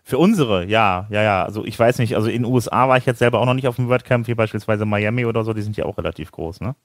Für 0.03 0.17
unsere, 0.17 0.65
ja, 0.65 1.07
ja, 1.09 1.21
ja. 1.21 1.43
Also 1.43 1.65
ich 1.65 1.77
weiß 1.77 1.99
nicht, 1.99 2.15
also 2.15 2.29
in 2.29 2.43
den 2.43 2.51
USA 2.51 2.87
war 2.87 2.97
ich 2.97 3.05
jetzt 3.05 3.19
selber 3.19 3.39
auch 3.39 3.45
noch 3.45 3.53
nicht 3.53 3.67
auf 3.67 3.75
dem 3.75 3.89
WordCamp, 3.89 4.27
wie 4.27 4.35
beispielsweise 4.35 4.85
Miami 4.85 5.25
oder 5.25 5.43
so, 5.43 5.53
die 5.53 5.61
sind 5.61 5.75
ja 5.77 5.85
auch 5.85 5.97
relativ 5.97 6.31
groß, 6.31 6.61
ne? 6.61 6.75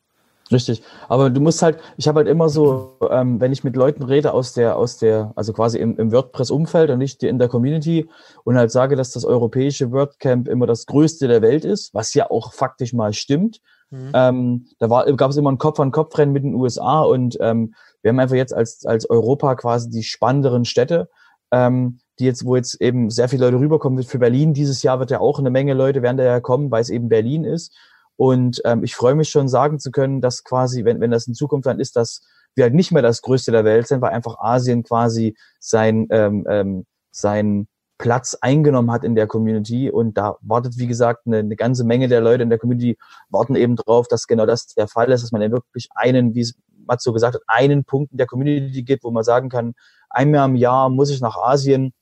Richtig. 0.53 0.83
Aber 1.09 1.31
du 1.31 1.41
musst 1.41 1.63
halt, 1.63 1.79
ich 1.97 2.07
habe 2.09 2.19
halt 2.19 2.29
immer 2.29 2.49
so, 2.49 2.99
ähm, 3.11 3.41
wenn 3.41 3.53
ich 3.53 3.65
mit 3.65 3.75
Leuten 3.75 4.03
rede 4.03 4.33
aus 4.33 4.53
der, 4.53 4.77
aus 4.77 4.99
der, 4.99 5.33
also 5.35 5.53
quasi 5.53 5.79
im, 5.79 5.97
im 5.97 6.13
WordPress-Umfeld 6.13 6.91
und 6.91 6.99
nicht 6.99 7.23
in 7.23 7.39
der 7.39 7.49
Community 7.49 8.09
und 8.45 8.57
halt 8.57 8.71
sage, 8.71 8.97
dass 8.97 9.13
das 9.13 9.25
europäische 9.25 9.93
WordCamp 9.93 10.49
immer 10.49 10.67
das 10.67 10.87
größte 10.87 11.29
der 11.29 11.43
Welt 11.43 11.65
ist, 11.65 11.95
was 11.95 12.13
ja 12.15 12.31
auch 12.31 12.53
faktisch 12.53 12.93
mal 12.93 13.13
stimmt. 13.13 13.61
Mhm. 13.91 14.11
Ähm, 14.15 14.67
da 14.79 14.87
gab 14.87 15.31
es 15.31 15.37
immer 15.37 15.51
ein 15.51 15.59
Kopf-an-Kopf-Rennen 15.59 16.33
mit 16.33 16.45
den 16.45 16.55
USA 16.55 17.03
und 17.03 17.39
ähm, 17.41 17.75
wir 18.03 18.11
haben 18.11 18.19
einfach 18.19 18.37
jetzt 18.37 18.55
als, 18.55 18.85
als 18.85 19.09
Europa 19.09 19.55
quasi 19.55 19.91
die 19.91 20.03
spannenderen 20.03 20.65
Städte, 20.65 21.09
ähm, 21.51 22.01
die 22.19 22.25
jetzt, 22.25 22.45
wo 22.45 22.57
jetzt 22.57 22.81
eben 22.81 23.11
sehr 23.11 23.29
viele 23.29 23.47
Leute 23.47 23.61
rüberkommen. 23.61 24.03
Für 24.03 24.19
Berlin 24.19 24.55
dieses 24.55 24.83
Jahr 24.83 24.99
wird 24.99 25.11
ja 25.11 25.21
auch 25.21 25.39
eine 25.39 25.51
Menge 25.51 25.75
Leute 25.75 26.03
werden 26.03 26.17
da 26.17 26.25
ja 26.25 26.41
kommen, 26.41 26.71
weil 26.71 26.83
es 26.83 26.91
eben 26.91 27.09
Berlin 27.09 27.45
ist. 27.45 27.75
Und 28.17 28.61
ähm, 28.65 28.85
ich 28.85 28.95
freue 28.95 29.15
mich 29.15 29.31
schon, 29.31 29.49
sagen 29.49 29.79
zu 29.79 29.91
können, 29.91 30.21
dass 30.21 30.45
quasi, 30.45 30.85
wenn, 30.85 31.01
wenn 31.01 31.11
das 31.11 31.27
in 31.27 31.35
Zukunft 31.35 31.67
dann 31.67 31.81
ist, 31.81 31.97
dass 31.97 32.23
wir 32.55 32.65
halt 32.65 32.75
nicht 32.75 32.93
mehr 32.93 33.03
das 33.03 33.23
Größte 33.23 33.51
der 33.53 33.65
Welt 33.65 33.89
sind, 33.89 34.01
weil 34.01 34.13
einfach 34.13 34.39
Asien 34.39 34.83
quasi 34.83 35.37
sein, 35.59 36.07
ähm, 36.11 36.45
ähm, 36.49 36.87
sein 37.11 37.67
Platz 37.99 38.37
eingenommen 38.41 38.91
hat 38.91 39.05
in 39.05 39.15
der 39.15 39.27
Community. 39.27 39.91
Und 39.91 40.19
da 40.19 40.37
wartet, 40.43 40.79
wie 40.79 40.87
gesagt, 40.87 41.27
eine, 41.27 41.39
eine 41.39 41.57
ganze 41.57 41.85
Menge 41.85 42.09
der 42.09 42.21
Leute 42.21 42.43
in 42.43 42.51
der 42.51 42.59
Community 42.59 42.99
warten 43.31 43.55
eben 43.55 43.77
drauf, 43.77 44.09
dass 44.09 44.27
genau 44.27 44.45
das 44.45 44.67
der 44.75 44.89
Fall 44.89 45.11
ist, 45.11 45.23
dass 45.23 45.33
man 45.33 45.41
ja 45.41 45.51
wirklich 45.51 45.89
einen, 45.95 46.35
wie 46.35 46.41
es 46.41 46.55
Matzo 46.87 47.13
gesagt 47.13 47.35
hat, 47.35 47.43
einen 47.47 47.85
Punkt 47.85 48.13
in 48.13 48.19
der 48.19 48.27
Community 48.27 48.83
gibt, 48.83 49.05
wo 49.05 49.11
man 49.11 49.25
sagen 49.25 49.49
kann, 49.49 49.75
einmal 50.11 50.49
im 50.49 50.57
Jahr 50.57 50.91
muss 50.91 51.11
ich 51.11 51.21
nach 51.21 51.37
Asien, 51.37 51.93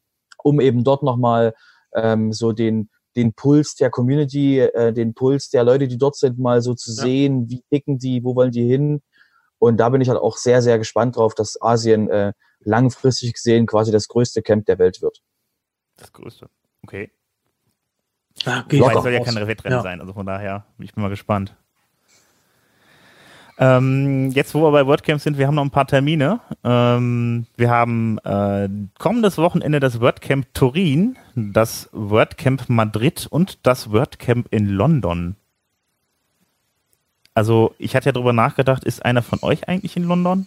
um 0.42 0.60
eben 0.60 0.84
dort 0.84 1.02
nochmal 1.02 1.54
ähm, 1.94 2.32
so 2.32 2.52
den, 2.52 2.88
den 3.16 3.32
Puls 3.32 3.74
der 3.74 3.90
Community, 3.90 4.60
äh, 4.60 4.92
den 4.92 5.14
Puls 5.14 5.50
der 5.50 5.64
Leute, 5.64 5.88
die 5.88 5.98
dort 5.98 6.16
sind, 6.16 6.38
mal 6.38 6.62
so 6.62 6.74
zu 6.74 6.90
ja. 6.92 7.02
sehen, 7.02 7.48
wie 7.48 7.62
ticken 7.70 7.98
die, 7.98 8.22
wo 8.24 8.34
wollen 8.34 8.52
die 8.52 8.66
hin. 8.66 9.02
Und 9.58 9.78
da 9.78 9.88
bin 9.88 10.00
ich 10.00 10.08
halt 10.08 10.18
auch 10.18 10.36
sehr, 10.36 10.62
sehr 10.62 10.78
gespannt 10.78 11.16
drauf, 11.16 11.34
dass 11.34 11.60
Asien 11.60 12.08
äh, 12.08 12.32
langfristig 12.60 13.34
gesehen 13.34 13.66
quasi 13.66 13.92
das 13.92 14.08
größte 14.08 14.42
Camp 14.42 14.66
der 14.66 14.78
Welt 14.78 15.02
wird. 15.02 15.22
Das 15.96 16.12
größte. 16.12 16.48
Okay. 16.82 17.12
Ah, 18.44 18.62
okay. 18.64 18.80
Wobei, 18.80 18.94
es 18.94 19.02
soll 19.02 19.12
ja 19.12 19.22
kein 19.22 19.46
Wettrennen 19.46 19.78
ja. 19.78 19.82
sein, 19.82 20.00
also 20.00 20.12
von 20.12 20.24
daher, 20.24 20.66
ich 20.78 20.94
bin 20.94 21.02
mal 21.02 21.10
gespannt. 21.10 21.56
Ähm, 23.62 24.30
jetzt, 24.30 24.54
wo 24.54 24.62
wir 24.62 24.72
bei 24.72 24.86
WordCamp 24.86 25.20
sind, 25.20 25.36
wir 25.36 25.46
haben 25.46 25.54
noch 25.54 25.64
ein 25.64 25.70
paar 25.70 25.86
Termine. 25.86 26.40
Ähm, 26.64 27.44
wir 27.58 27.68
haben 27.68 28.16
äh, 28.24 28.70
kommendes 28.98 29.36
Wochenende 29.36 29.80
das 29.80 30.00
WordCamp 30.00 30.54
Turin, 30.54 31.18
das 31.34 31.90
WordCamp 31.92 32.70
Madrid 32.70 33.26
und 33.28 33.58
das 33.66 33.92
WordCamp 33.92 34.48
in 34.50 34.66
London. 34.66 35.36
Also, 37.34 37.74
ich 37.76 37.94
hatte 37.94 38.06
ja 38.06 38.12
darüber 38.12 38.32
nachgedacht, 38.32 38.82
ist 38.84 39.04
einer 39.04 39.22
von 39.22 39.38
euch 39.42 39.68
eigentlich 39.68 39.94
in 39.94 40.04
London? 40.04 40.46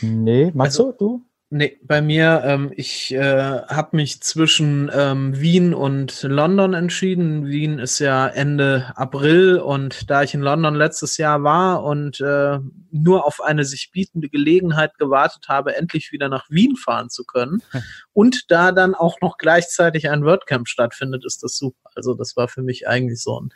Nee, 0.00 0.52
magst 0.54 0.80
also, 0.80 0.92
du? 0.92 1.22
Nee, 1.54 1.78
bei 1.82 2.00
mir, 2.00 2.40
ähm, 2.46 2.72
ich 2.74 3.12
äh, 3.12 3.20
habe 3.20 3.94
mich 3.94 4.22
zwischen 4.22 4.90
ähm, 4.90 5.38
Wien 5.38 5.74
und 5.74 6.22
London 6.22 6.72
entschieden. 6.72 7.44
Wien 7.44 7.78
ist 7.78 7.98
ja 7.98 8.26
Ende 8.26 8.90
April 8.96 9.58
und 9.58 10.10
da 10.10 10.22
ich 10.22 10.32
in 10.32 10.40
London 10.40 10.74
letztes 10.74 11.18
Jahr 11.18 11.42
war 11.42 11.84
und 11.84 12.22
äh, 12.22 12.58
nur 12.90 13.26
auf 13.26 13.42
eine 13.42 13.66
sich 13.66 13.90
bietende 13.92 14.30
Gelegenheit 14.30 14.96
gewartet 14.96 15.44
habe, 15.48 15.76
endlich 15.76 16.10
wieder 16.10 16.30
nach 16.30 16.48
Wien 16.48 16.74
fahren 16.74 17.10
zu 17.10 17.22
können 17.22 17.62
und 18.14 18.50
da 18.50 18.72
dann 18.72 18.94
auch 18.94 19.20
noch 19.20 19.36
gleichzeitig 19.36 20.08
ein 20.08 20.24
WordCamp 20.24 20.66
stattfindet, 20.68 21.26
ist 21.26 21.42
das 21.42 21.58
super. 21.58 21.90
Also 21.94 22.14
das 22.14 22.34
war 22.34 22.48
für 22.48 22.62
mich 22.62 22.88
eigentlich 22.88 23.20
so 23.20 23.38
ein 23.38 23.50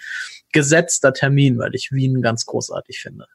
gesetzter 0.52 1.14
Termin, 1.14 1.58
weil 1.58 1.74
ich 1.74 1.92
Wien 1.92 2.20
ganz 2.20 2.44
großartig 2.44 3.00
finde. 3.00 3.26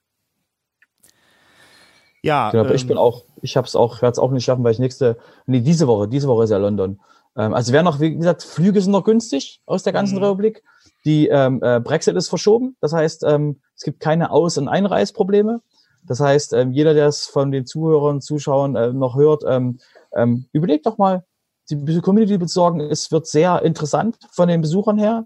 Ja. 2.23 2.51
Genau, 2.51 2.65
ähm, 2.65 2.75
ich 2.75 2.87
bin 2.87 2.97
auch, 2.97 3.23
ich 3.41 3.57
habe 3.57 3.67
es 3.67 3.75
auch, 3.75 4.01
werde 4.01 4.13
es 4.13 4.19
auch 4.19 4.31
nicht 4.31 4.45
schaffen, 4.45 4.63
weil 4.63 4.73
ich 4.73 4.79
nächste, 4.79 5.17
nee, 5.45 5.61
diese 5.61 5.87
Woche, 5.87 6.07
diese 6.07 6.27
Woche 6.27 6.43
ist 6.43 6.49
ja 6.49 6.57
London. 6.57 6.99
Ähm, 7.35 7.53
also 7.53 7.73
wer 7.73 7.83
noch, 7.83 7.99
wie 7.99 8.15
gesagt, 8.15 8.43
Flüge 8.43 8.81
sind 8.81 8.91
noch 8.91 9.03
günstig 9.03 9.61
aus 9.65 9.83
der 9.83 9.93
ganzen 9.93 10.17
mhm. 10.17 10.23
Republik. 10.23 10.63
Die 11.05 11.27
ähm, 11.27 11.61
äh, 11.63 11.79
Brexit 11.79 12.15
ist 12.15 12.29
verschoben, 12.29 12.77
das 12.79 12.93
heißt, 12.93 13.23
ähm, 13.23 13.59
es 13.75 13.83
gibt 13.83 13.99
keine 13.99 14.31
Aus- 14.31 14.57
und 14.57 14.67
Einreisprobleme. 14.67 15.61
Das 16.03 16.19
heißt, 16.19 16.53
ähm, 16.53 16.71
jeder, 16.71 16.93
der 16.93 17.07
es 17.07 17.25
von 17.25 17.51
den 17.51 17.65
Zuhörern, 17.65 18.21
Zuschauern 18.21 18.75
äh, 18.75 18.93
noch 18.93 19.15
hört, 19.15 19.43
ähm, 19.47 19.79
ähm, 20.15 20.45
überlegt 20.51 20.85
doch 20.85 20.97
mal, 20.97 21.23
die 21.69 22.01
Community 22.01 22.37
besorgen. 22.37 22.81
Es 22.81 23.11
wird 23.11 23.27
sehr 23.27 23.61
interessant 23.61 24.17
von 24.31 24.47
den 24.47 24.61
Besuchern 24.61 24.97
her, 24.97 25.25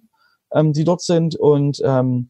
ähm, 0.51 0.73
die 0.73 0.83
dort 0.83 1.01
sind. 1.01 1.35
Und 1.35 1.81
ähm, 1.83 2.29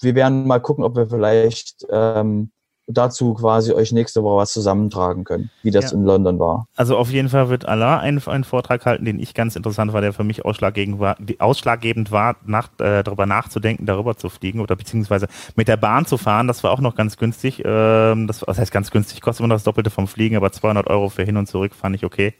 wir 0.00 0.14
werden 0.14 0.46
mal 0.46 0.60
gucken, 0.60 0.84
ob 0.84 0.94
wir 0.94 1.08
vielleicht 1.08 1.86
ähm, 1.90 2.52
dazu 2.92 3.34
quasi 3.34 3.72
euch 3.72 3.92
nächste 3.92 4.22
Woche 4.22 4.38
was 4.38 4.52
zusammentragen 4.52 5.24
können, 5.24 5.50
wie 5.62 5.70
das 5.70 5.92
ja. 5.92 5.98
in 5.98 6.04
London 6.04 6.38
war. 6.38 6.66
Also 6.76 6.96
auf 6.96 7.10
jeden 7.10 7.28
Fall 7.28 7.48
wird 7.48 7.66
Allah 7.66 7.98
einen, 7.98 8.22
einen 8.26 8.44
Vortrag 8.44 8.84
halten, 8.86 9.04
den 9.04 9.18
ich 9.18 9.34
ganz 9.34 9.56
interessant 9.56 9.92
war, 9.92 10.00
der 10.00 10.12
für 10.12 10.24
mich 10.24 10.44
ausschlaggebend 10.44 11.00
war, 11.00 11.16
ausschlaggebend 11.38 12.10
war 12.10 12.36
nach, 12.44 12.68
äh, 12.78 13.02
darüber 13.02 13.26
nachzudenken, 13.26 13.86
darüber 13.86 14.16
zu 14.16 14.28
fliegen 14.28 14.60
oder 14.60 14.76
beziehungsweise 14.76 15.28
mit 15.56 15.68
der 15.68 15.76
Bahn 15.76 16.06
zu 16.06 16.18
fahren. 16.18 16.46
Das 16.46 16.64
war 16.64 16.72
auch 16.72 16.80
noch 16.80 16.94
ganz 16.94 17.16
günstig. 17.16 17.62
Ähm, 17.64 18.26
das, 18.26 18.40
das 18.40 18.58
heißt 18.58 18.72
ganz 18.72 18.90
günstig, 18.90 19.20
kostet 19.20 19.40
immer 19.40 19.48
noch 19.48 19.56
das 19.56 19.64
Doppelte 19.64 19.90
vom 19.90 20.08
Fliegen, 20.08 20.36
aber 20.36 20.52
200 20.52 20.88
Euro 20.88 21.08
für 21.08 21.22
hin 21.22 21.36
und 21.36 21.46
zurück 21.46 21.74
fand 21.74 21.96
ich 21.96 22.04
okay. 22.04 22.34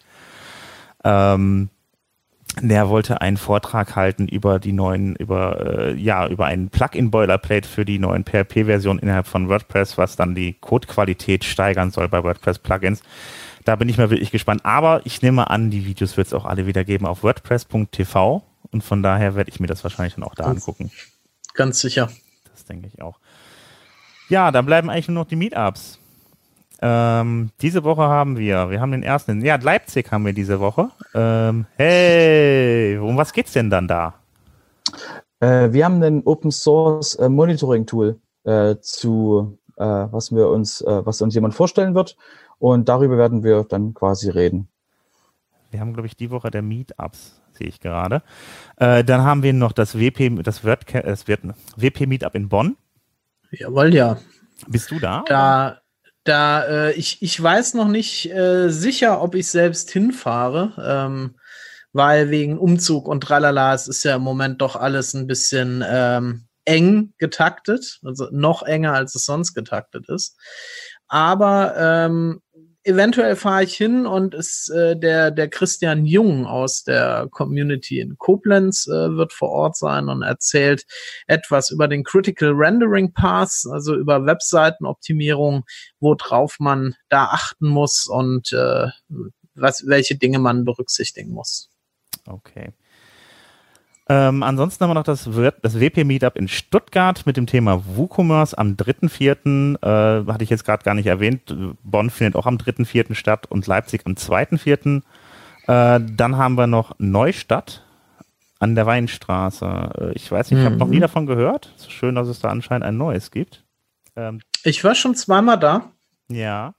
Ähm, 1.04 1.70
der 2.60 2.88
wollte 2.88 3.20
einen 3.20 3.36
Vortrag 3.36 3.96
halten 3.96 4.28
über 4.28 4.58
die 4.58 4.72
neuen, 4.72 5.14
über, 5.16 5.60
äh, 5.60 5.94
ja, 5.94 6.26
über 6.28 6.46
einen 6.46 6.70
Plugin-Boilerplate 6.70 7.68
für 7.68 7.84
die 7.84 7.98
neuen 7.98 8.24
PHP-Versionen 8.24 8.98
innerhalb 8.98 9.26
von 9.26 9.48
WordPress, 9.48 9.98
was 9.98 10.16
dann 10.16 10.34
die 10.34 10.54
Codequalität 10.54 11.44
steigern 11.44 11.90
soll 11.90 12.08
bei 12.08 12.22
WordPress-Plugins. 12.22 13.02
Da 13.64 13.76
bin 13.76 13.88
ich 13.88 13.98
mal 13.98 14.10
wirklich 14.10 14.30
gespannt. 14.30 14.64
Aber 14.64 15.02
ich 15.04 15.22
nehme 15.22 15.48
an, 15.50 15.70
die 15.70 15.84
Videos 15.84 16.16
wird 16.16 16.26
es 16.26 16.34
auch 16.34 16.44
alle 16.44 16.66
wieder 16.66 16.84
geben 16.84 17.06
auf 17.06 17.22
WordPress.tv 17.22 18.42
und 18.72 18.82
von 18.82 19.02
daher 19.02 19.34
werde 19.36 19.50
ich 19.50 19.60
mir 19.60 19.66
das 19.66 19.84
wahrscheinlich 19.84 20.14
dann 20.14 20.24
auch 20.24 20.34
da 20.34 20.44
ganz, 20.44 20.60
angucken. 20.60 20.90
Ganz 21.54 21.80
sicher. 21.80 22.10
Das 22.50 22.64
denke 22.64 22.88
ich 22.92 23.00
auch. 23.00 23.18
Ja, 24.28 24.50
dann 24.50 24.66
bleiben 24.66 24.90
eigentlich 24.90 25.08
nur 25.08 25.22
noch 25.22 25.28
die 25.28 25.36
Meetups. 25.36 25.99
Ähm, 26.82 27.50
diese 27.60 27.84
Woche 27.84 28.02
haben 28.02 28.38
wir, 28.38 28.70
wir 28.70 28.80
haben 28.80 28.92
den 28.92 29.02
ersten, 29.02 29.44
ja, 29.44 29.56
Leipzig 29.56 30.10
haben 30.10 30.24
wir 30.24 30.32
diese 30.32 30.60
Woche. 30.60 30.88
Ähm, 31.14 31.66
hey, 31.76 32.96
um 32.98 33.16
was 33.16 33.32
geht's 33.32 33.52
denn 33.52 33.68
dann 33.68 33.86
da? 33.86 34.14
Äh, 35.40 35.72
wir 35.72 35.84
haben 35.84 36.02
ein 36.02 36.22
Open 36.24 36.50
Source 36.50 37.16
äh, 37.16 37.28
Monitoring 37.28 37.86
Tool 37.86 38.18
äh, 38.44 38.76
zu, 38.80 39.58
äh, 39.76 39.84
was 39.84 40.32
wir 40.32 40.48
uns, 40.48 40.80
äh, 40.80 41.04
was 41.04 41.20
uns 41.20 41.34
jemand 41.34 41.54
vorstellen 41.54 41.94
wird. 41.94 42.16
Und 42.58 42.88
darüber 42.88 43.18
werden 43.18 43.42
wir 43.42 43.64
dann 43.64 43.94
quasi 43.94 44.30
reden. 44.30 44.68
Wir 45.70 45.80
haben, 45.80 45.92
glaube 45.92 46.06
ich, 46.06 46.16
die 46.16 46.30
Woche 46.30 46.50
der 46.50 46.62
Meetups, 46.62 47.40
sehe 47.52 47.68
ich 47.68 47.80
gerade. 47.80 48.22
Äh, 48.76 49.04
dann 49.04 49.22
haben 49.22 49.42
wir 49.42 49.52
noch 49.52 49.72
das 49.72 49.98
WP, 49.98 50.42
das 50.42 50.64
wird, 50.64 50.84
das 50.92 51.28
wird 51.28 51.40
WP 51.76 52.06
Meetup 52.06 52.34
in 52.34 52.48
Bonn. 52.48 52.76
Jawohl, 53.50 53.94
ja. 53.94 54.18
Bist 54.68 54.90
du 54.90 54.98
da? 54.98 55.24
Da, 55.26 55.79
da, 56.30 56.62
äh, 56.62 56.92
ich, 56.92 57.20
ich 57.22 57.42
weiß 57.42 57.74
noch 57.74 57.88
nicht 57.88 58.30
äh, 58.30 58.70
sicher, 58.70 59.20
ob 59.20 59.34
ich 59.34 59.48
selbst 59.48 59.90
hinfahre, 59.90 60.72
ähm, 60.80 61.34
weil 61.92 62.30
wegen 62.30 62.56
Umzug 62.56 63.08
und 63.08 63.22
tralala, 63.22 63.74
es 63.74 63.88
ist 63.88 64.04
ja 64.04 64.14
im 64.14 64.22
Moment 64.22 64.62
doch 64.62 64.76
alles 64.76 65.12
ein 65.12 65.26
bisschen 65.26 65.84
ähm, 65.84 66.46
eng 66.64 67.14
getaktet, 67.18 67.98
also 68.04 68.28
noch 68.30 68.62
enger, 68.62 68.92
als 68.92 69.16
es 69.16 69.24
sonst 69.24 69.54
getaktet 69.54 70.08
ist. 70.08 70.36
Aber 71.08 71.74
ähm, 71.76 72.40
eventuell 72.84 73.36
fahre 73.36 73.64
ich 73.64 73.74
hin 73.74 74.06
und 74.06 74.34
ist 74.34 74.70
äh, 74.70 74.98
der 74.98 75.30
der 75.30 75.48
Christian 75.48 76.06
Jung 76.06 76.46
aus 76.46 76.82
der 76.82 77.28
Community 77.30 78.00
in 78.00 78.16
Koblenz 78.18 78.86
äh, 78.86 79.16
wird 79.16 79.32
vor 79.32 79.50
Ort 79.50 79.76
sein 79.76 80.08
und 80.08 80.22
erzählt 80.22 80.86
etwas 81.26 81.70
über 81.70 81.88
den 81.88 82.04
Critical 82.04 82.52
Rendering 82.52 83.12
Path, 83.12 83.64
also 83.70 83.94
über 83.94 84.24
Webseitenoptimierung, 84.24 85.64
worauf 86.00 86.58
man 86.58 86.94
da 87.08 87.26
achten 87.26 87.68
muss 87.68 88.06
und 88.06 88.52
äh, 88.52 88.86
was 89.54 89.86
welche 89.86 90.16
Dinge 90.16 90.38
man 90.38 90.64
berücksichtigen 90.64 91.32
muss. 91.32 91.70
Okay. 92.26 92.72
Ähm, 94.10 94.42
ansonsten 94.42 94.82
haben 94.82 94.90
wir 94.90 94.94
noch 94.94 95.04
das, 95.04 95.30
das 95.62 95.78
WP-Meetup 95.78 96.36
in 96.36 96.48
Stuttgart 96.48 97.24
mit 97.26 97.36
dem 97.36 97.46
Thema 97.46 97.80
WooCommerce 97.94 98.58
am 98.58 98.74
3.4. 98.74 99.76
Äh, 99.80 100.26
hatte 100.26 100.42
ich 100.42 100.50
jetzt 100.50 100.64
gerade 100.64 100.82
gar 100.82 100.96
nicht 100.96 101.06
erwähnt. 101.06 101.54
Bonn 101.84 102.10
findet 102.10 102.34
auch 102.34 102.46
am 102.46 102.56
3.4. 102.56 103.14
statt 103.14 103.46
und 103.48 103.68
Leipzig 103.68 104.02
am 104.06 104.14
2.4. 104.14 104.96
Äh, 104.96 106.00
dann 106.12 106.36
haben 106.36 106.56
wir 106.56 106.66
noch 106.66 106.96
Neustadt 106.98 107.84
an 108.58 108.74
der 108.74 108.84
Weinstraße. 108.86 109.90
Äh, 110.00 110.12
ich 110.14 110.28
weiß 110.28 110.50
nicht, 110.50 110.58
ich 110.58 110.66
habe 110.66 110.76
noch 110.76 110.88
nie 110.88 110.96
mhm. 110.96 111.02
davon 111.02 111.26
gehört. 111.26 111.72
Es 111.76 111.82
ist 111.82 111.92
schön, 111.92 112.16
dass 112.16 112.26
es 112.26 112.40
da 112.40 112.48
anscheinend 112.48 112.86
ein 112.86 112.96
neues 112.96 113.30
gibt. 113.30 113.62
Ähm, 114.16 114.40
ich 114.64 114.82
war 114.82 114.96
schon 114.96 115.14
zweimal 115.14 115.56
da. 115.56 115.92
Ja 116.28 116.74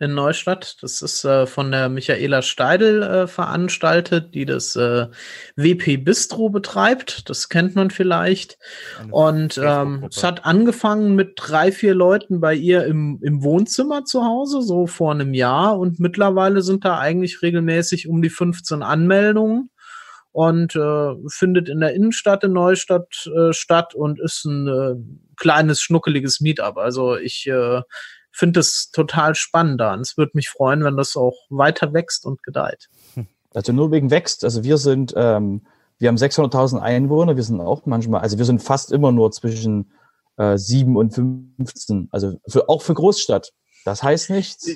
in 0.00 0.14
Neustadt. 0.14 0.82
Das 0.82 1.02
ist 1.02 1.24
äh, 1.24 1.46
von 1.46 1.70
der 1.70 1.88
Michaela 1.88 2.42
Steidel 2.42 3.02
äh, 3.02 3.26
veranstaltet, 3.26 4.34
die 4.34 4.46
das 4.46 4.74
äh, 4.76 5.08
WP 5.56 5.98
Bistro 5.98 6.48
betreibt. 6.48 7.28
Das 7.28 7.48
kennt 7.50 7.76
man 7.76 7.90
vielleicht. 7.90 8.58
Und 9.10 9.60
ähm, 9.62 10.06
es 10.10 10.24
hat 10.24 10.46
angefangen 10.46 11.14
mit 11.14 11.34
drei, 11.36 11.70
vier 11.70 11.94
Leuten 11.94 12.40
bei 12.40 12.54
ihr 12.54 12.86
im, 12.86 13.20
im 13.22 13.42
Wohnzimmer 13.42 14.04
zu 14.04 14.24
Hause, 14.24 14.62
so 14.62 14.86
vor 14.86 15.12
einem 15.12 15.34
Jahr. 15.34 15.78
Und 15.78 16.00
mittlerweile 16.00 16.62
sind 16.62 16.84
da 16.84 16.98
eigentlich 16.98 17.42
regelmäßig 17.42 18.08
um 18.08 18.22
die 18.22 18.30
15 18.30 18.82
Anmeldungen 18.82 19.70
und 20.32 20.76
äh, 20.76 21.14
findet 21.28 21.68
in 21.68 21.80
der 21.80 21.94
Innenstadt 21.94 22.44
in 22.44 22.52
Neustadt 22.52 23.28
äh, 23.36 23.52
statt 23.52 23.94
und 23.94 24.20
ist 24.20 24.44
ein 24.44 24.68
äh, 24.68 24.94
kleines, 25.36 25.82
schnuckeliges 25.82 26.40
Meetup. 26.40 26.78
Also 26.78 27.16
ich 27.16 27.46
äh, 27.48 27.82
finde 28.32 28.60
es 28.60 28.90
total 28.90 29.34
spannend 29.34 29.80
da. 29.80 29.94
Und 29.94 30.00
es 30.00 30.16
würde 30.16 30.32
mich 30.34 30.48
freuen, 30.48 30.84
wenn 30.84 30.96
das 30.96 31.16
auch 31.16 31.36
weiter 31.48 31.92
wächst 31.92 32.24
und 32.24 32.42
gedeiht. 32.42 32.88
Also 33.52 33.72
nur 33.72 33.90
wegen 33.90 34.12
wächst. 34.12 34.44
Also 34.44 34.62
wir 34.62 34.78
sind, 34.78 35.12
ähm, 35.16 35.62
wir 35.98 36.08
haben 36.08 36.16
600.000 36.16 36.78
Einwohner. 36.78 37.34
Wir 37.34 37.42
sind 37.42 37.60
auch 37.60 37.84
manchmal, 37.84 38.20
also 38.20 38.38
wir 38.38 38.44
sind 38.44 38.62
fast 38.62 38.92
immer 38.92 39.10
nur 39.10 39.32
zwischen 39.32 39.90
äh, 40.36 40.56
7 40.56 40.96
und 40.96 41.12
15. 41.12 42.08
Also 42.12 42.38
für, 42.46 42.68
auch 42.68 42.82
für 42.82 42.94
Großstadt. 42.94 43.52
Das 43.84 44.02
heißt 44.02 44.30
nichts. 44.30 44.68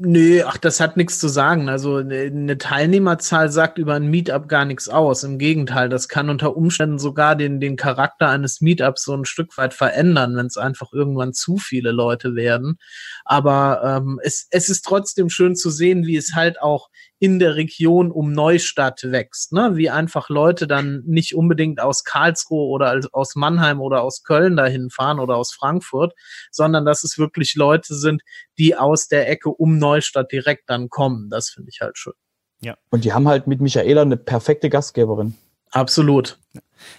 Nö, 0.00 0.42
ach, 0.46 0.58
das 0.58 0.78
hat 0.78 0.96
nichts 0.96 1.18
zu 1.18 1.26
sagen. 1.28 1.68
Also 1.68 1.96
eine 1.96 2.56
Teilnehmerzahl 2.56 3.50
sagt 3.50 3.78
über 3.78 3.94
ein 3.94 4.06
Meetup 4.06 4.48
gar 4.48 4.64
nichts 4.64 4.88
aus. 4.88 5.24
Im 5.24 5.38
Gegenteil, 5.38 5.88
das 5.88 6.08
kann 6.08 6.30
unter 6.30 6.56
Umständen 6.56 7.00
sogar 7.00 7.34
den, 7.34 7.58
den 7.58 7.76
Charakter 7.76 8.28
eines 8.28 8.60
Meetups 8.60 9.02
so 9.04 9.14
ein 9.14 9.24
Stück 9.24 9.58
weit 9.58 9.74
verändern, 9.74 10.36
wenn 10.36 10.46
es 10.46 10.56
einfach 10.56 10.92
irgendwann 10.92 11.32
zu 11.32 11.56
viele 11.56 11.90
Leute 11.90 12.36
werden. 12.36 12.78
Aber 13.24 13.82
ähm, 13.84 14.20
es, 14.22 14.46
es 14.50 14.68
ist 14.68 14.82
trotzdem 14.84 15.30
schön 15.30 15.56
zu 15.56 15.68
sehen, 15.70 16.06
wie 16.06 16.16
es 16.16 16.34
halt 16.34 16.60
auch 16.62 16.90
in 17.20 17.38
der 17.38 17.56
Region 17.56 18.10
um 18.10 18.32
Neustadt 18.32 19.02
wächst, 19.04 19.52
ne? 19.52 19.72
Wie 19.74 19.90
einfach 19.90 20.28
Leute 20.28 20.66
dann 20.66 21.02
nicht 21.04 21.34
unbedingt 21.34 21.80
aus 21.80 22.04
Karlsruhe 22.04 22.68
oder 22.68 23.00
aus 23.12 23.34
Mannheim 23.34 23.80
oder 23.80 24.02
aus 24.02 24.22
Köln 24.22 24.56
dahin 24.56 24.90
fahren 24.90 25.18
oder 25.18 25.36
aus 25.36 25.52
Frankfurt, 25.52 26.14
sondern 26.50 26.84
dass 26.84 27.02
es 27.02 27.18
wirklich 27.18 27.56
Leute 27.56 27.94
sind, 27.94 28.22
die 28.58 28.76
aus 28.76 29.08
der 29.08 29.28
Ecke 29.28 29.50
um 29.50 29.78
Neustadt 29.78 30.30
direkt 30.30 30.70
dann 30.70 30.88
kommen. 30.88 31.28
Das 31.30 31.50
finde 31.50 31.70
ich 31.72 31.80
halt 31.80 31.98
schön. 31.98 32.14
Ja. 32.60 32.76
Und 32.90 33.04
die 33.04 33.12
haben 33.12 33.28
halt 33.28 33.46
mit 33.46 33.60
Michaela 33.60 34.02
eine 34.02 34.16
perfekte 34.16 34.70
Gastgeberin. 34.70 35.34
Absolut. 35.70 36.38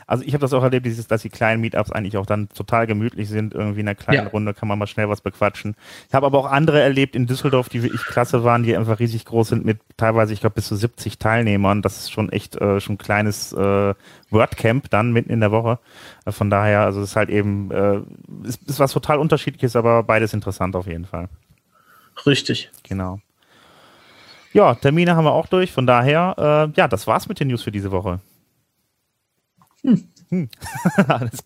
Also 0.08 0.23
ich 0.23 0.34
habe 0.34 0.41
das 0.41 0.53
auch 0.53 0.63
erlebt, 0.63 0.86
dieses, 0.86 1.08
dass 1.08 1.21
die 1.21 1.29
kleinen 1.29 1.62
Meetups 1.62 1.91
eigentlich 1.91 2.17
auch 2.17 2.25
dann 2.25 2.49
total 2.49 2.88
gemütlich 2.88 3.29
sind. 3.29 3.53
Irgendwie 3.53 3.82
in 3.82 3.88
einer 3.88 3.95
kleinen 3.95 4.25
ja. 4.25 4.29
Runde 4.29 4.53
kann 4.53 4.67
man 4.67 4.79
mal 4.79 4.88
schnell 4.88 5.10
was 5.10 5.21
bequatschen. 5.21 5.75
Ich 6.08 6.13
habe 6.13 6.25
aber 6.25 6.38
auch 6.38 6.51
andere 6.51 6.82
erlebt 6.82 7.15
in 7.15 7.27
Düsseldorf, 7.27 7.69
die 7.69 7.84
wirklich 7.84 8.03
klasse 8.03 8.43
waren, 8.43 8.63
die 8.63 8.75
einfach 8.75 8.99
riesig 8.99 9.25
groß 9.25 9.49
sind 9.49 9.65
mit 9.65 9.79
teilweise, 9.97 10.34
ich 10.34 10.41
glaube, 10.41 10.55
bis 10.55 10.67
zu 10.67 10.75
70 10.75 11.17
Teilnehmern. 11.17 11.82
Das 11.82 11.97
ist 11.97 12.12
schon 12.12 12.32
echt 12.32 12.55
äh, 12.58 12.79
schon 12.79 12.95
ein 12.95 12.97
kleines 12.97 13.53
äh, 13.53 13.93
WordCamp 14.29 14.89
dann 14.89 15.12
mitten 15.12 15.32
in 15.32 15.39
der 15.39 15.51
Woche. 15.51 15.79
Äh, 16.25 16.32
von 16.32 16.49
daher, 16.49 16.82
also 16.82 17.01
es 17.01 17.12
ist 17.12 17.15
halt 17.15 17.29
eben, 17.29 17.71
äh, 17.71 17.99
ist, 18.43 18.63
ist 18.67 18.79
was 18.79 18.91
total 18.91 19.19
unterschiedliches, 19.19 19.75
aber 19.75 20.03
beides 20.03 20.34
interessant 20.34 20.75
auf 20.75 20.88
jeden 20.88 21.05
Fall. 21.05 21.29
Richtig. 22.25 22.69
Genau. 22.84 23.19
Ja, 24.51 24.73
Termine 24.75 25.15
haben 25.15 25.25
wir 25.25 25.32
auch 25.32 25.47
durch. 25.47 25.71
Von 25.71 25.86
daher, 25.86 26.69
äh, 26.73 26.77
ja, 26.77 26.88
das 26.88 27.05
war's 27.05 27.29
mit 27.29 27.39
den 27.39 27.49
News 27.49 27.62
für 27.62 27.71
diese 27.71 27.91
Woche. 27.91 28.19
Hm. 29.82 30.10
Hm. 30.30 30.50
Bis 31.32 31.46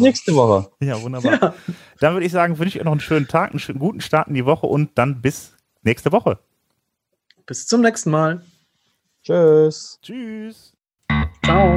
nächste 0.00 0.34
Woche. 0.34 0.70
Ja, 0.80 1.00
wunderbar. 1.02 1.32
Ja. 1.32 1.54
Dann 1.98 2.14
würde 2.14 2.26
ich 2.26 2.32
sagen, 2.32 2.58
wünsche 2.58 2.76
ich 2.76 2.80
euch 2.80 2.84
noch 2.84 2.92
einen 2.92 3.00
schönen 3.00 3.26
Tag, 3.26 3.50
einen 3.50 3.58
schönen, 3.58 3.78
guten 3.78 4.00
Start 4.00 4.28
in 4.28 4.34
die 4.34 4.46
Woche 4.46 4.66
und 4.66 4.90
dann 4.96 5.20
bis 5.20 5.54
nächste 5.82 6.12
Woche. 6.12 6.38
Bis 7.46 7.66
zum 7.66 7.80
nächsten 7.80 8.10
Mal. 8.10 8.42
Tschüss. 9.22 9.98
Tschüss. 10.02 10.72
Ciao. 11.44 11.76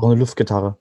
Brauche 0.00 0.12
eine 0.12 0.20
Luftgitarre. 0.20 0.76